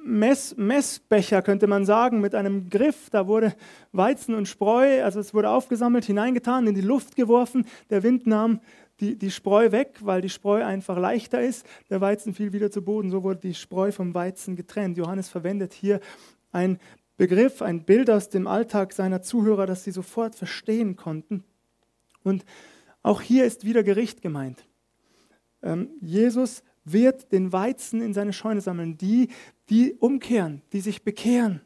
Mess, 0.04 0.56
Messbecher, 0.56 1.42
könnte 1.42 1.66
man 1.66 1.84
sagen, 1.84 2.20
mit 2.20 2.34
einem 2.34 2.70
Griff. 2.70 3.10
Da 3.10 3.26
wurde 3.26 3.54
Weizen 3.92 4.34
und 4.34 4.46
Spreu, 4.46 5.02
also 5.02 5.20
es 5.20 5.34
wurde 5.34 5.50
aufgesammelt, 5.50 6.04
hineingetan, 6.04 6.66
in 6.66 6.74
die 6.74 6.80
Luft 6.80 7.16
geworfen. 7.16 7.66
Der 7.90 8.02
Wind 8.02 8.26
nahm 8.26 8.60
die, 9.00 9.16
die 9.16 9.30
Spreu 9.30 9.72
weg, 9.72 9.98
weil 10.00 10.20
die 10.20 10.28
Spreu 10.28 10.64
einfach 10.64 10.98
leichter 10.98 11.42
ist. 11.42 11.66
Der 11.90 12.00
Weizen 12.00 12.34
fiel 12.34 12.52
wieder 12.52 12.70
zu 12.70 12.82
Boden. 12.82 13.10
So 13.10 13.22
wurde 13.24 13.40
die 13.40 13.54
Spreu 13.54 13.90
vom 13.90 14.14
Weizen 14.14 14.56
getrennt. 14.56 14.96
Johannes 14.96 15.28
verwendet 15.28 15.72
hier 15.72 16.00
ein 16.52 16.78
Begriff, 17.16 17.62
ein 17.62 17.84
Bild 17.84 18.10
aus 18.10 18.28
dem 18.28 18.46
Alltag 18.46 18.92
seiner 18.92 19.22
Zuhörer, 19.22 19.66
das 19.66 19.84
sie 19.84 19.90
sofort 19.90 20.34
verstehen 20.34 20.96
konnten. 20.96 21.44
Und 22.22 22.44
auch 23.02 23.20
hier 23.20 23.44
ist 23.44 23.64
wieder 23.64 23.82
Gericht 23.82 24.22
gemeint. 24.22 24.64
Ähm, 25.62 25.90
Jesus 26.00 26.62
wird 26.84 27.32
den 27.32 27.52
Weizen 27.52 28.00
in 28.00 28.14
seine 28.14 28.32
Scheune 28.32 28.60
sammeln. 28.60 28.96
Die, 28.96 29.28
die 29.70 29.94
umkehren, 29.94 30.62
die 30.72 30.80
sich 30.80 31.02
bekehren. 31.02 31.60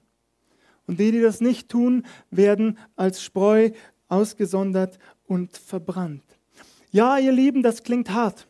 Und 0.87 1.01
die, 1.01 1.11
die 1.11 1.21
das 1.21 1.41
nicht 1.41 1.69
tun, 1.69 2.05
werden 2.31 2.79
als 2.95 3.23
Spreu 3.23 3.71
ausgesondert 4.09 4.99
und 5.27 5.57
verbrannt. 5.57 6.25
Ja, 6.91 7.19
ihr 7.19 7.33
Lieben, 7.33 7.63
das 7.63 7.83
klingt 7.83 8.11
hart. 8.11 8.47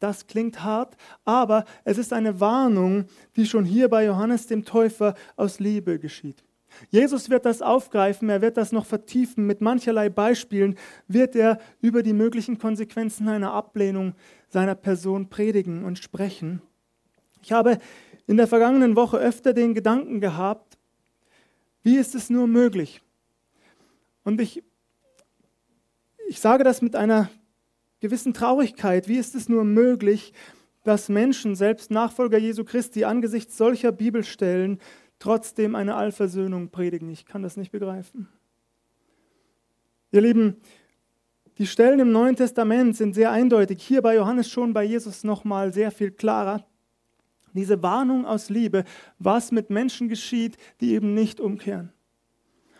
Das 0.00 0.26
klingt 0.26 0.62
hart, 0.62 0.96
aber 1.24 1.64
es 1.84 1.96
ist 1.96 2.12
eine 2.12 2.40
Warnung, 2.40 3.06
die 3.36 3.46
schon 3.46 3.64
hier 3.64 3.88
bei 3.88 4.04
Johannes 4.04 4.46
dem 4.46 4.64
Täufer 4.64 5.14
aus 5.36 5.60
Liebe 5.60 5.98
geschieht. 5.98 6.44
Jesus 6.90 7.30
wird 7.30 7.44
das 7.44 7.62
aufgreifen, 7.62 8.28
er 8.28 8.42
wird 8.42 8.56
das 8.56 8.72
noch 8.72 8.86
vertiefen. 8.86 9.46
Mit 9.46 9.60
mancherlei 9.60 10.08
Beispielen 10.08 10.76
wird 11.08 11.36
er 11.36 11.58
über 11.80 12.02
die 12.02 12.12
möglichen 12.12 12.58
Konsequenzen 12.58 13.28
einer 13.28 13.52
Ablehnung 13.52 14.14
seiner 14.48 14.74
Person 14.74 15.28
predigen 15.28 15.84
und 15.84 15.98
sprechen. 15.98 16.62
Ich 17.42 17.52
habe 17.52 17.78
in 18.26 18.36
der 18.36 18.46
vergangenen 18.46 18.96
Woche 18.96 19.18
öfter 19.18 19.52
den 19.52 19.74
Gedanken 19.74 20.20
gehabt, 20.20 20.78
wie 21.82 21.96
ist 21.96 22.14
es 22.14 22.30
nur 22.30 22.46
möglich? 22.46 23.02
Und 24.24 24.40
ich, 24.40 24.62
ich 26.28 26.40
sage 26.40 26.64
das 26.64 26.80
mit 26.80 26.96
einer 26.96 27.28
gewissen 28.00 28.32
Traurigkeit, 28.32 29.08
wie 29.08 29.18
ist 29.18 29.34
es 29.34 29.48
nur 29.48 29.64
möglich, 29.64 30.32
dass 30.84 31.08
Menschen, 31.08 31.56
selbst 31.56 31.90
Nachfolger 31.90 32.38
Jesu 32.38 32.64
Christi, 32.64 33.04
angesichts 33.04 33.56
solcher 33.56 33.92
Bibelstellen 33.92 34.78
trotzdem 35.24 35.74
eine 35.74 35.94
Allversöhnung 35.94 36.68
predigen. 36.68 37.08
Ich 37.08 37.24
kann 37.24 37.42
das 37.42 37.56
nicht 37.56 37.72
begreifen. 37.72 38.28
Ihr 40.12 40.20
Lieben, 40.20 40.56
die 41.56 41.66
Stellen 41.66 41.98
im 41.98 42.12
Neuen 42.12 42.36
Testament 42.36 42.94
sind 42.94 43.14
sehr 43.14 43.30
eindeutig. 43.30 43.82
Hier 43.82 44.02
bei 44.02 44.16
Johannes 44.16 44.50
schon, 44.50 44.74
bei 44.74 44.84
Jesus 44.84 45.24
nochmal 45.24 45.72
sehr 45.72 45.90
viel 45.90 46.10
klarer. 46.10 46.66
Diese 47.54 47.82
Warnung 47.82 48.26
aus 48.26 48.50
Liebe, 48.50 48.84
was 49.18 49.50
mit 49.50 49.70
Menschen 49.70 50.10
geschieht, 50.10 50.58
die 50.82 50.92
eben 50.92 51.14
nicht 51.14 51.40
umkehren. 51.40 51.90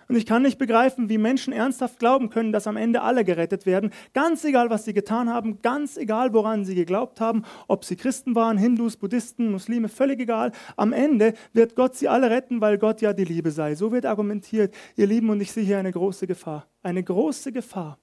Und 0.09 0.17
ich 0.17 0.27
kann 0.27 0.43
nicht 0.43 0.59
begreifen, 0.59 1.09
wie 1.09 1.19
Menschen 1.19 1.53
ernsthaft 1.53 1.99
glauben 1.99 2.31
können, 2.31 2.53
dass 2.53 2.67
am 2.67 2.77
Ende 2.77 3.03
alle 3.03 3.25
gerettet 3.25 3.67
werden. 3.67 3.90
Ganz 4.12 4.45
egal, 4.45 4.71
was 4.71 4.85
sie 4.85 4.95
getan 4.95 5.29
haben, 5.29 5.61
ganz 5.62 5.97
egal, 5.97 6.33
woran 6.33 6.64
sie 6.64 6.75
geglaubt 6.75 7.21
haben, 7.21 7.43
ob 7.69 7.85
sie 7.85 7.97
Christen 7.97 8.35
waren, 8.35 8.59
Hindus, 8.59 8.97
Buddhisten, 8.97 9.51
Muslime, 9.51 9.88
völlig 9.88 10.21
egal. 10.21 10.53
Am 10.77 10.93
Ende 10.93 11.35
wird 11.53 11.77
Gott 11.77 11.97
sie 11.97 12.09
alle 12.09 12.31
retten, 12.31 12.61
weil 12.61 12.79
Gott 12.79 13.01
ja 13.01 13.12
die 13.12 13.25
Liebe 13.25 13.51
sei. 13.51 13.75
So 13.75 13.93
wird 13.93 14.07
argumentiert. 14.07 14.75
Ihr 14.97 15.07
Lieben, 15.07 15.31
und 15.31 15.40
ich 15.40 15.53
sehe 15.53 15.64
hier 15.64 15.79
eine 15.79 15.93
große 15.93 16.27
Gefahr. 16.27 16.67
Eine 16.83 17.03
große 17.03 17.53
Gefahr. 17.53 17.99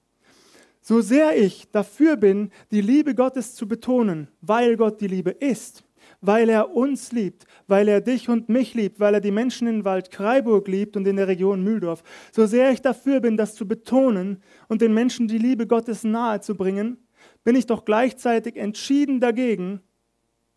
So 0.80 1.00
sehr 1.00 1.36
ich 1.36 1.70
dafür 1.70 2.16
bin, 2.16 2.50
die 2.72 2.80
Liebe 2.80 3.14
Gottes 3.14 3.54
zu 3.54 3.68
betonen, 3.68 4.26
weil 4.40 4.76
Gott 4.76 5.00
die 5.00 5.06
Liebe 5.06 5.30
ist, 5.30 5.84
weil 6.22 6.48
er 6.48 6.74
uns 6.74 7.12
liebt, 7.12 7.46
weil 7.66 7.88
er 7.88 8.00
dich 8.00 8.28
und 8.28 8.48
mich 8.48 8.74
liebt, 8.74 9.00
weil 9.00 9.14
er 9.14 9.20
die 9.20 9.32
Menschen 9.32 9.66
in 9.66 9.84
Wald 9.84 10.10
Kreiburg 10.10 10.68
liebt 10.68 10.96
und 10.96 11.06
in 11.06 11.16
der 11.16 11.28
Region 11.28 11.62
Mühldorf. 11.62 12.02
So 12.30 12.46
sehr 12.46 12.70
ich 12.70 12.80
dafür 12.80 13.20
bin, 13.20 13.36
das 13.36 13.54
zu 13.54 13.66
betonen 13.68 14.40
und 14.68 14.80
den 14.80 14.94
Menschen 14.94 15.28
die 15.28 15.38
Liebe 15.38 15.66
Gottes 15.66 16.04
nahe 16.04 16.40
zu 16.40 16.54
bringen, 16.54 16.96
bin 17.44 17.56
ich 17.56 17.66
doch 17.66 17.84
gleichzeitig 17.84 18.56
entschieden 18.56 19.20
dagegen, 19.20 19.80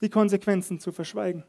die 0.01 0.09
Konsequenzen 0.09 0.79
zu 0.79 0.91
verschweigen. 0.91 1.43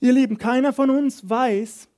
Ihr 0.00 0.12
Lieben, 0.12 0.36
keiner 0.36 0.74
von 0.74 0.90
uns 0.90 1.28
weiß, 1.28 1.88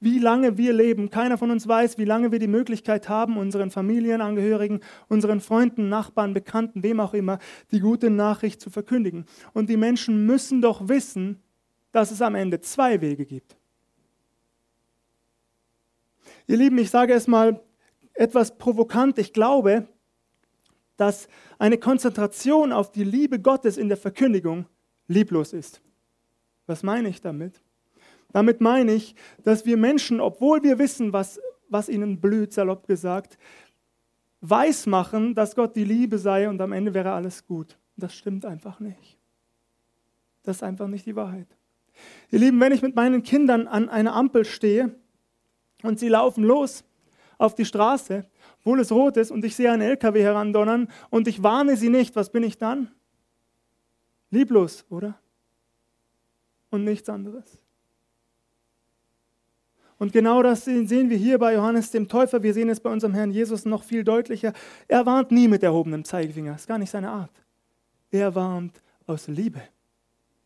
wie 0.00 0.18
lange 0.18 0.58
wir 0.58 0.72
leben. 0.72 1.10
Keiner 1.10 1.38
von 1.38 1.50
uns 1.50 1.66
weiß, 1.66 1.98
wie 1.98 2.04
lange 2.04 2.32
wir 2.32 2.38
die 2.38 2.46
Möglichkeit 2.48 3.08
haben, 3.08 3.38
unseren 3.38 3.70
Familienangehörigen, 3.70 4.80
unseren 5.08 5.40
Freunden, 5.40 5.88
Nachbarn, 5.88 6.34
Bekannten, 6.34 6.82
wem 6.82 7.00
auch 7.00 7.14
immer, 7.14 7.38
die 7.70 7.80
gute 7.80 8.10
Nachricht 8.10 8.60
zu 8.60 8.70
verkündigen. 8.70 9.24
Und 9.52 9.70
die 9.70 9.76
Menschen 9.76 10.26
müssen 10.26 10.60
doch 10.60 10.88
wissen, 10.88 11.42
dass 11.92 12.10
es 12.10 12.20
am 12.20 12.34
Ende 12.34 12.60
zwei 12.60 13.00
Wege 13.00 13.24
gibt. 13.24 13.56
Ihr 16.46 16.58
Lieben, 16.58 16.78
ich 16.78 16.90
sage 16.90 17.14
es 17.14 17.26
mal 17.26 17.60
etwas 18.12 18.58
provokant. 18.58 19.18
Ich 19.18 19.32
glaube, 19.32 19.88
dass 20.96 21.28
eine 21.58 21.78
Konzentration 21.78 22.72
auf 22.72 22.92
die 22.92 23.04
Liebe 23.04 23.40
Gottes 23.40 23.76
in 23.76 23.88
der 23.88 23.96
Verkündigung 23.96 24.66
lieblos 25.08 25.52
ist. 25.52 25.80
Was 26.66 26.82
meine 26.82 27.08
ich 27.08 27.20
damit? 27.20 27.62
Damit 28.36 28.60
meine 28.60 28.92
ich, 28.92 29.14
dass 29.44 29.64
wir 29.64 29.78
Menschen, 29.78 30.20
obwohl 30.20 30.62
wir 30.62 30.78
wissen, 30.78 31.14
was, 31.14 31.40
was 31.70 31.88
ihnen 31.88 32.20
blüht, 32.20 32.52
salopp 32.52 32.86
gesagt, 32.86 33.38
weismachen, 34.42 35.34
dass 35.34 35.56
Gott 35.56 35.74
die 35.74 35.84
Liebe 35.84 36.18
sei 36.18 36.46
und 36.46 36.60
am 36.60 36.72
Ende 36.72 36.92
wäre 36.92 37.12
alles 37.12 37.46
gut. 37.46 37.78
Das 37.96 38.14
stimmt 38.14 38.44
einfach 38.44 38.78
nicht. 38.78 39.16
Das 40.42 40.56
ist 40.56 40.62
einfach 40.62 40.86
nicht 40.86 41.06
die 41.06 41.16
Wahrheit. 41.16 41.46
Ihr 42.30 42.40
Lieben, 42.40 42.60
wenn 42.60 42.72
ich 42.72 42.82
mit 42.82 42.94
meinen 42.94 43.22
Kindern 43.22 43.66
an 43.66 43.88
einer 43.88 44.14
Ampel 44.14 44.44
stehe 44.44 44.94
und 45.82 45.98
sie 45.98 46.10
laufen 46.10 46.44
los 46.44 46.84
auf 47.38 47.54
die 47.54 47.64
Straße, 47.64 48.28
obwohl 48.58 48.80
es 48.80 48.92
rot 48.92 49.16
ist 49.16 49.30
und 49.30 49.46
ich 49.46 49.56
sehe 49.56 49.72
einen 49.72 49.80
LKW 49.80 50.22
herandonnern 50.22 50.88
und 51.08 51.26
ich 51.26 51.42
warne 51.42 51.78
sie 51.78 51.88
nicht, 51.88 52.14
was 52.14 52.30
bin 52.30 52.42
ich 52.42 52.58
dann? 52.58 52.90
Lieblos, 54.28 54.84
oder? 54.90 55.18
Und 56.68 56.84
nichts 56.84 57.08
anderes. 57.08 57.62
Und 59.98 60.12
genau 60.12 60.42
das 60.42 60.64
sehen 60.64 61.08
wir 61.08 61.16
hier 61.16 61.38
bei 61.38 61.54
Johannes 61.54 61.90
dem 61.90 62.08
Täufer. 62.08 62.42
Wir 62.42 62.52
sehen 62.52 62.68
es 62.68 62.80
bei 62.80 62.90
unserem 62.90 63.14
Herrn 63.14 63.30
Jesus 63.30 63.64
noch 63.64 63.82
viel 63.82 64.04
deutlicher. 64.04 64.52
Er 64.88 65.06
warnt 65.06 65.30
nie 65.30 65.48
mit 65.48 65.62
erhobenem 65.62 66.04
Zeigefinger. 66.04 66.52
Das 66.52 66.62
ist 66.62 66.66
gar 66.66 66.78
nicht 66.78 66.90
seine 66.90 67.10
Art. 67.10 67.30
Er 68.10 68.34
warnt 68.34 68.82
aus 69.06 69.28
Liebe. 69.28 69.62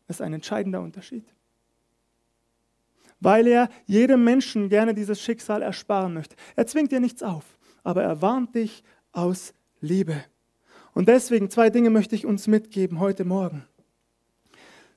Das 0.07 0.17
ist 0.17 0.21
ein 0.21 0.33
entscheidender 0.33 0.81
Unterschied. 0.81 1.25
Weil 3.19 3.45
er 3.47 3.69
jedem 3.85 4.23
Menschen 4.23 4.69
gerne 4.69 4.93
dieses 4.93 5.21
Schicksal 5.21 5.61
ersparen 5.61 6.13
möchte. 6.13 6.35
Er 6.55 6.65
zwingt 6.65 6.91
dir 6.91 6.99
nichts 6.99 7.21
auf, 7.21 7.43
aber 7.83 8.03
er 8.03 8.21
warnt 8.21 8.55
dich 8.55 8.83
aus 9.11 9.53
Liebe. 9.81 10.23
Und 10.93 11.07
deswegen 11.07 11.49
zwei 11.49 11.69
Dinge 11.69 11.89
möchte 11.89 12.15
ich 12.15 12.25
uns 12.25 12.47
mitgeben 12.47 12.99
heute 12.99 13.25
Morgen. 13.25 13.65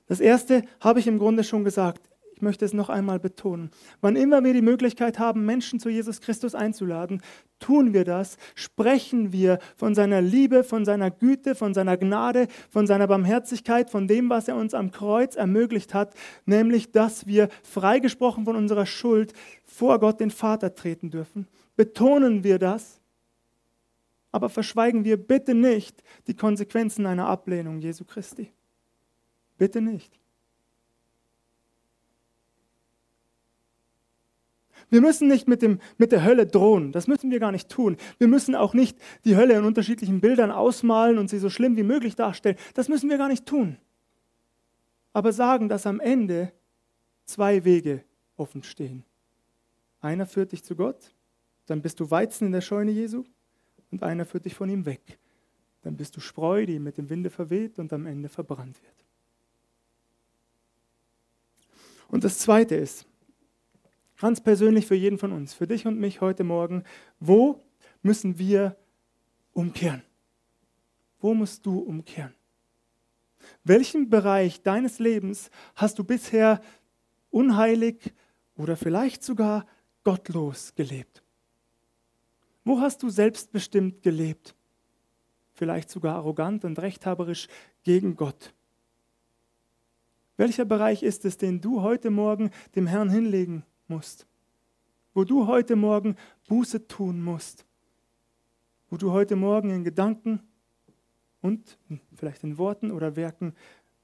Das 0.07 0.19
erste 0.19 0.63
habe 0.79 0.99
ich 0.99 1.07
im 1.07 1.17
Grunde 1.17 1.43
schon 1.43 1.63
gesagt. 1.63 2.01
Ich 2.35 2.41
möchte 2.41 2.65
es 2.65 2.73
noch 2.73 2.89
einmal 2.89 3.17
betonen. 3.17 3.71
Wann 4.01 4.17
immer 4.17 4.43
wir 4.43 4.53
die 4.53 4.61
Möglichkeit 4.61 5.19
haben, 5.19 5.45
Menschen 5.45 5.79
zu 5.79 5.87
Jesus 5.87 6.19
Christus 6.19 6.53
einzuladen, 6.53 7.21
tun 7.59 7.93
wir 7.93 8.03
das, 8.03 8.35
sprechen 8.55 9.31
wir 9.31 9.59
von 9.77 9.95
seiner 9.95 10.21
Liebe, 10.21 10.65
von 10.65 10.83
seiner 10.83 11.11
Güte, 11.11 11.55
von 11.55 11.73
seiner 11.73 11.95
Gnade, 11.95 12.47
von 12.69 12.87
seiner 12.87 13.07
Barmherzigkeit, 13.07 13.89
von 13.89 14.05
dem, 14.09 14.29
was 14.29 14.49
er 14.49 14.57
uns 14.57 14.73
am 14.73 14.91
Kreuz 14.91 15.37
ermöglicht 15.37 15.93
hat, 15.93 16.13
nämlich, 16.45 16.91
dass 16.91 17.25
wir 17.25 17.47
freigesprochen 17.63 18.43
von 18.43 18.57
unserer 18.57 18.85
Schuld 18.85 19.31
vor 19.63 19.99
Gott 19.99 20.19
den 20.19 20.29
Vater 20.31 20.75
treten 20.75 21.11
dürfen. 21.11 21.47
Betonen 21.77 22.43
wir 22.43 22.59
das, 22.59 22.99
aber 24.33 24.49
verschweigen 24.49 25.05
wir 25.05 25.15
bitte 25.15 25.53
nicht 25.53 26.03
die 26.27 26.35
Konsequenzen 26.35 27.05
einer 27.05 27.27
Ablehnung 27.27 27.79
Jesu 27.79 28.03
Christi. 28.03 28.51
Bitte 29.57 29.79
nicht. 29.79 30.19
Wir 34.89 35.01
müssen 35.01 35.27
nicht 35.27 35.47
mit, 35.47 35.61
dem, 35.61 35.79
mit 35.97 36.11
der 36.11 36.23
Hölle 36.23 36.45
drohen. 36.45 36.91
Das 36.91 37.07
müssen 37.07 37.31
wir 37.31 37.39
gar 37.39 37.51
nicht 37.51 37.69
tun. 37.69 37.97
Wir 38.17 38.27
müssen 38.27 38.55
auch 38.55 38.73
nicht 38.73 38.97
die 39.23 39.35
Hölle 39.35 39.55
in 39.55 39.65
unterschiedlichen 39.65 40.21
Bildern 40.21 40.51
ausmalen 40.51 41.17
und 41.17 41.29
sie 41.29 41.39
so 41.39 41.49
schlimm 41.49 41.75
wie 41.75 41.83
möglich 41.83 42.15
darstellen. 42.15 42.57
Das 42.73 42.87
müssen 42.87 43.09
wir 43.09 43.17
gar 43.17 43.27
nicht 43.27 43.45
tun. 43.45 43.77
Aber 45.13 45.33
sagen, 45.33 45.69
dass 45.69 45.87
am 45.87 45.99
Ende 45.99 46.51
zwei 47.25 47.63
Wege 47.65 48.03
offen 48.37 48.63
stehen. 48.63 49.03
Einer 50.01 50.25
führt 50.25 50.51
dich 50.51 50.63
zu 50.63 50.75
Gott, 50.75 51.13
dann 51.65 51.81
bist 51.81 51.99
du 51.99 52.11
Weizen 52.11 52.47
in 52.47 52.51
der 52.51 52.61
Scheune 52.61 52.91
Jesu 52.91 53.23
und 53.91 54.03
einer 54.03 54.25
führt 54.25 54.45
dich 54.45 54.53
von 54.53 54.69
ihm 54.69 54.85
weg. 54.85 55.17
Dann 55.81 55.97
bist 55.97 56.15
du 56.15 56.19
Spreu, 56.19 56.65
die 56.65 56.79
mit 56.79 56.97
dem 56.97 57.09
Winde 57.09 57.29
verweht 57.29 57.79
und 57.79 57.91
am 57.93 58.05
Ende 58.05 58.29
verbrannt 58.29 58.81
wird. 58.83 59.05
Und 62.07 62.23
das 62.23 62.39
Zweite 62.39 62.75
ist, 62.75 63.07
ganz 64.19 64.41
persönlich 64.41 64.85
für 64.85 64.95
jeden 64.95 65.17
von 65.17 65.31
uns, 65.31 65.53
für 65.53 65.67
dich 65.67 65.85
und 65.85 65.99
mich 65.99 66.21
heute 66.21 66.43
Morgen, 66.43 66.83
wo 67.19 67.63
müssen 68.01 68.37
wir 68.37 68.77
umkehren? 69.53 70.03
Wo 71.19 71.33
musst 71.33 71.65
du 71.65 71.79
umkehren? 71.79 72.33
Welchen 73.63 74.09
Bereich 74.09 74.61
deines 74.61 74.99
Lebens 74.99 75.49
hast 75.75 75.99
du 75.99 76.03
bisher 76.03 76.61
unheilig 77.29 78.13
oder 78.55 78.77
vielleicht 78.77 79.23
sogar 79.23 79.65
gottlos 80.03 80.73
gelebt? 80.75 81.23
Wo 82.63 82.79
hast 82.79 83.03
du 83.03 83.09
selbstbestimmt 83.09 84.01
gelebt? 84.01 84.55
Vielleicht 85.53 85.89
sogar 85.89 86.15
arrogant 86.15 86.65
und 86.65 86.79
rechthaberisch 86.79 87.47
gegen 87.83 88.15
Gott. 88.15 88.53
Welcher 90.37 90.65
Bereich 90.65 91.03
ist 91.03 91.23
es, 91.23 91.37
den 91.37 91.61
du 91.61 91.81
heute 91.81 92.09
Morgen 92.09 92.51
dem 92.75 92.87
Herrn 92.87 93.09
hinlegen 93.09 93.63
musst, 93.87 94.27
wo 95.13 95.23
du 95.23 95.47
heute 95.47 95.75
Morgen 95.75 96.15
Buße 96.47 96.87
tun 96.87 97.21
musst, 97.21 97.65
wo 98.89 98.97
du 98.97 99.11
heute 99.11 99.35
Morgen 99.35 99.69
in 99.69 99.83
Gedanken 99.83 100.41
und 101.41 101.77
vielleicht 102.15 102.43
in 102.43 102.57
Worten 102.57 102.91
oder 102.91 103.15
Werken 103.15 103.55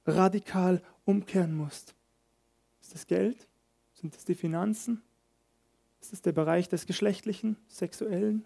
radikal 0.06 0.82
umkehren 1.06 1.54
musst. 1.54 1.96
Ist 2.82 2.94
das 2.94 3.08
Geld? 3.08 3.48
Sind 3.94 4.16
es 4.16 4.26
die 4.26 4.36
Finanzen? 4.36 5.02
Ist 6.02 6.14
es 6.14 6.22
der 6.22 6.32
Bereich 6.32 6.68
des 6.70 6.86
Geschlechtlichen, 6.86 7.58
Sexuellen? 7.68 8.44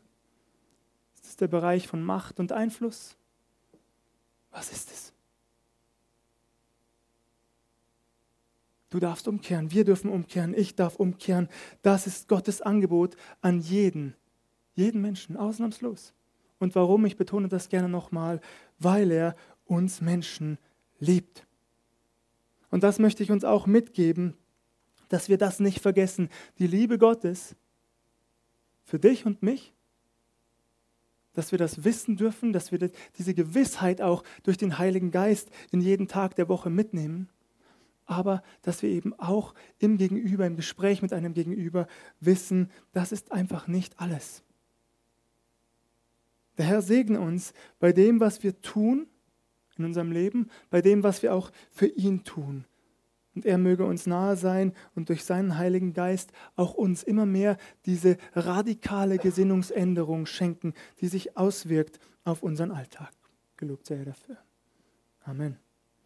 Ist 1.15 1.25
es 1.25 1.37
der 1.37 1.47
Bereich 1.47 1.87
von 1.87 2.03
Macht 2.03 2.39
und 2.39 2.51
Einfluss? 2.51 3.15
Was 4.51 4.71
ist 4.71 4.91
es? 4.91 5.14
Du 8.95 9.01
darfst 9.01 9.27
umkehren, 9.27 9.71
wir 9.71 9.83
dürfen 9.83 10.09
umkehren, 10.09 10.53
ich 10.55 10.73
darf 10.77 10.95
umkehren. 10.95 11.49
Das 11.81 12.07
ist 12.07 12.29
Gottes 12.29 12.61
Angebot 12.61 13.17
an 13.41 13.59
jeden, 13.59 14.15
jeden 14.73 15.01
Menschen, 15.01 15.35
ausnahmslos. 15.35 16.13
Und 16.59 16.75
warum? 16.75 17.05
Ich 17.05 17.17
betone 17.17 17.49
das 17.49 17.67
gerne 17.67 17.89
nochmal, 17.89 18.39
weil 18.79 19.11
er 19.11 19.35
uns 19.65 19.99
Menschen 19.99 20.57
liebt. 20.97 21.45
Und 22.71 22.83
das 22.83 22.97
möchte 22.97 23.21
ich 23.21 23.31
uns 23.31 23.43
auch 23.43 23.67
mitgeben, 23.67 24.37
dass 25.09 25.27
wir 25.27 25.37
das 25.37 25.59
nicht 25.59 25.81
vergessen. 25.81 26.29
Die 26.57 26.67
Liebe 26.67 26.97
Gottes 26.97 27.57
für 28.85 28.97
dich 28.97 29.25
und 29.25 29.43
mich, 29.43 29.73
dass 31.33 31.51
wir 31.51 31.59
das 31.59 31.83
wissen 31.83 32.15
dürfen, 32.15 32.53
dass 32.53 32.71
wir 32.71 32.89
diese 33.17 33.33
Gewissheit 33.33 34.01
auch 34.01 34.23
durch 34.43 34.55
den 34.55 34.77
Heiligen 34.77 35.11
Geist 35.11 35.49
in 35.71 35.81
jeden 35.81 36.07
Tag 36.07 36.37
der 36.37 36.47
Woche 36.47 36.69
mitnehmen 36.69 37.27
aber 38.05 38.43
dass 38.61 38.81
wir 38.81 38.89
eben 38.89 39.13
auch 39.19 39.53
im 39.79 39.97
Gegenüber, 39.97 40.45
im 40.45 40.55
Gespräch 40.55 41.01
mit 41.01 41.13
einem 41.13 41.33
Gegenüber 41.33 41.87
wissen, 42.19 42.71
das 42.91 43.11
ist 43.11 43.31
einfach 43.31 43.67
nicht 43.67 43.99
alles. 43.99 44.43
Der 46.57 46.65
Herr 46.65 46.81
segne 46.81 47.19
uns 47.19 47.53
bei 47.79 47.91
dem, 47.91 48.19
was 48.19 48.43
wir 48.43 48.61
tun 48.61 49.07
in 49.77 49.85
unserem 49.85 50.11
Leben, 50.11 50.49
bei 50.69 50.81
dem, 50.81 51.03
was 51.03 51.21
wir 51.21 51.33
auch 51.33 51.51
für 51.71 51.87
ihn 51.87 52.23
tun. 52.23 52.65
Und 53.35 53.45
er 53.45 53.57
möge 53.57 53.85
uns 53.85 54.07
nahe 54.07 54.37
sein 54.37 54.73
und 54.95 55.09
durch 55.09 55.25
seinen 55.25 55.57
Heiligen 55.57 55.93
Geist 55.93 56.31
auch 56.55 56.73
uns 56.73 57.03
immer 57.03 57.25
mehr 57.25 57.57
diese 57.85 58.17
radikale 58.33 59.17
Gesinnungsänderung 59.17 60.25
schenken, 60.25 60.73
die 61.01 61.07
sich 61.07 61.35
auswirkt 61.35 61.99
auf 62.23 62.43
unseren 62.43 62.71
Alltag. 62.71 63.11
Gelobt 63.57 63.87
sei 63.87 63.97
er 63.97 64.05
dafür. 64.05 64.37
Amen. 65.25 65.64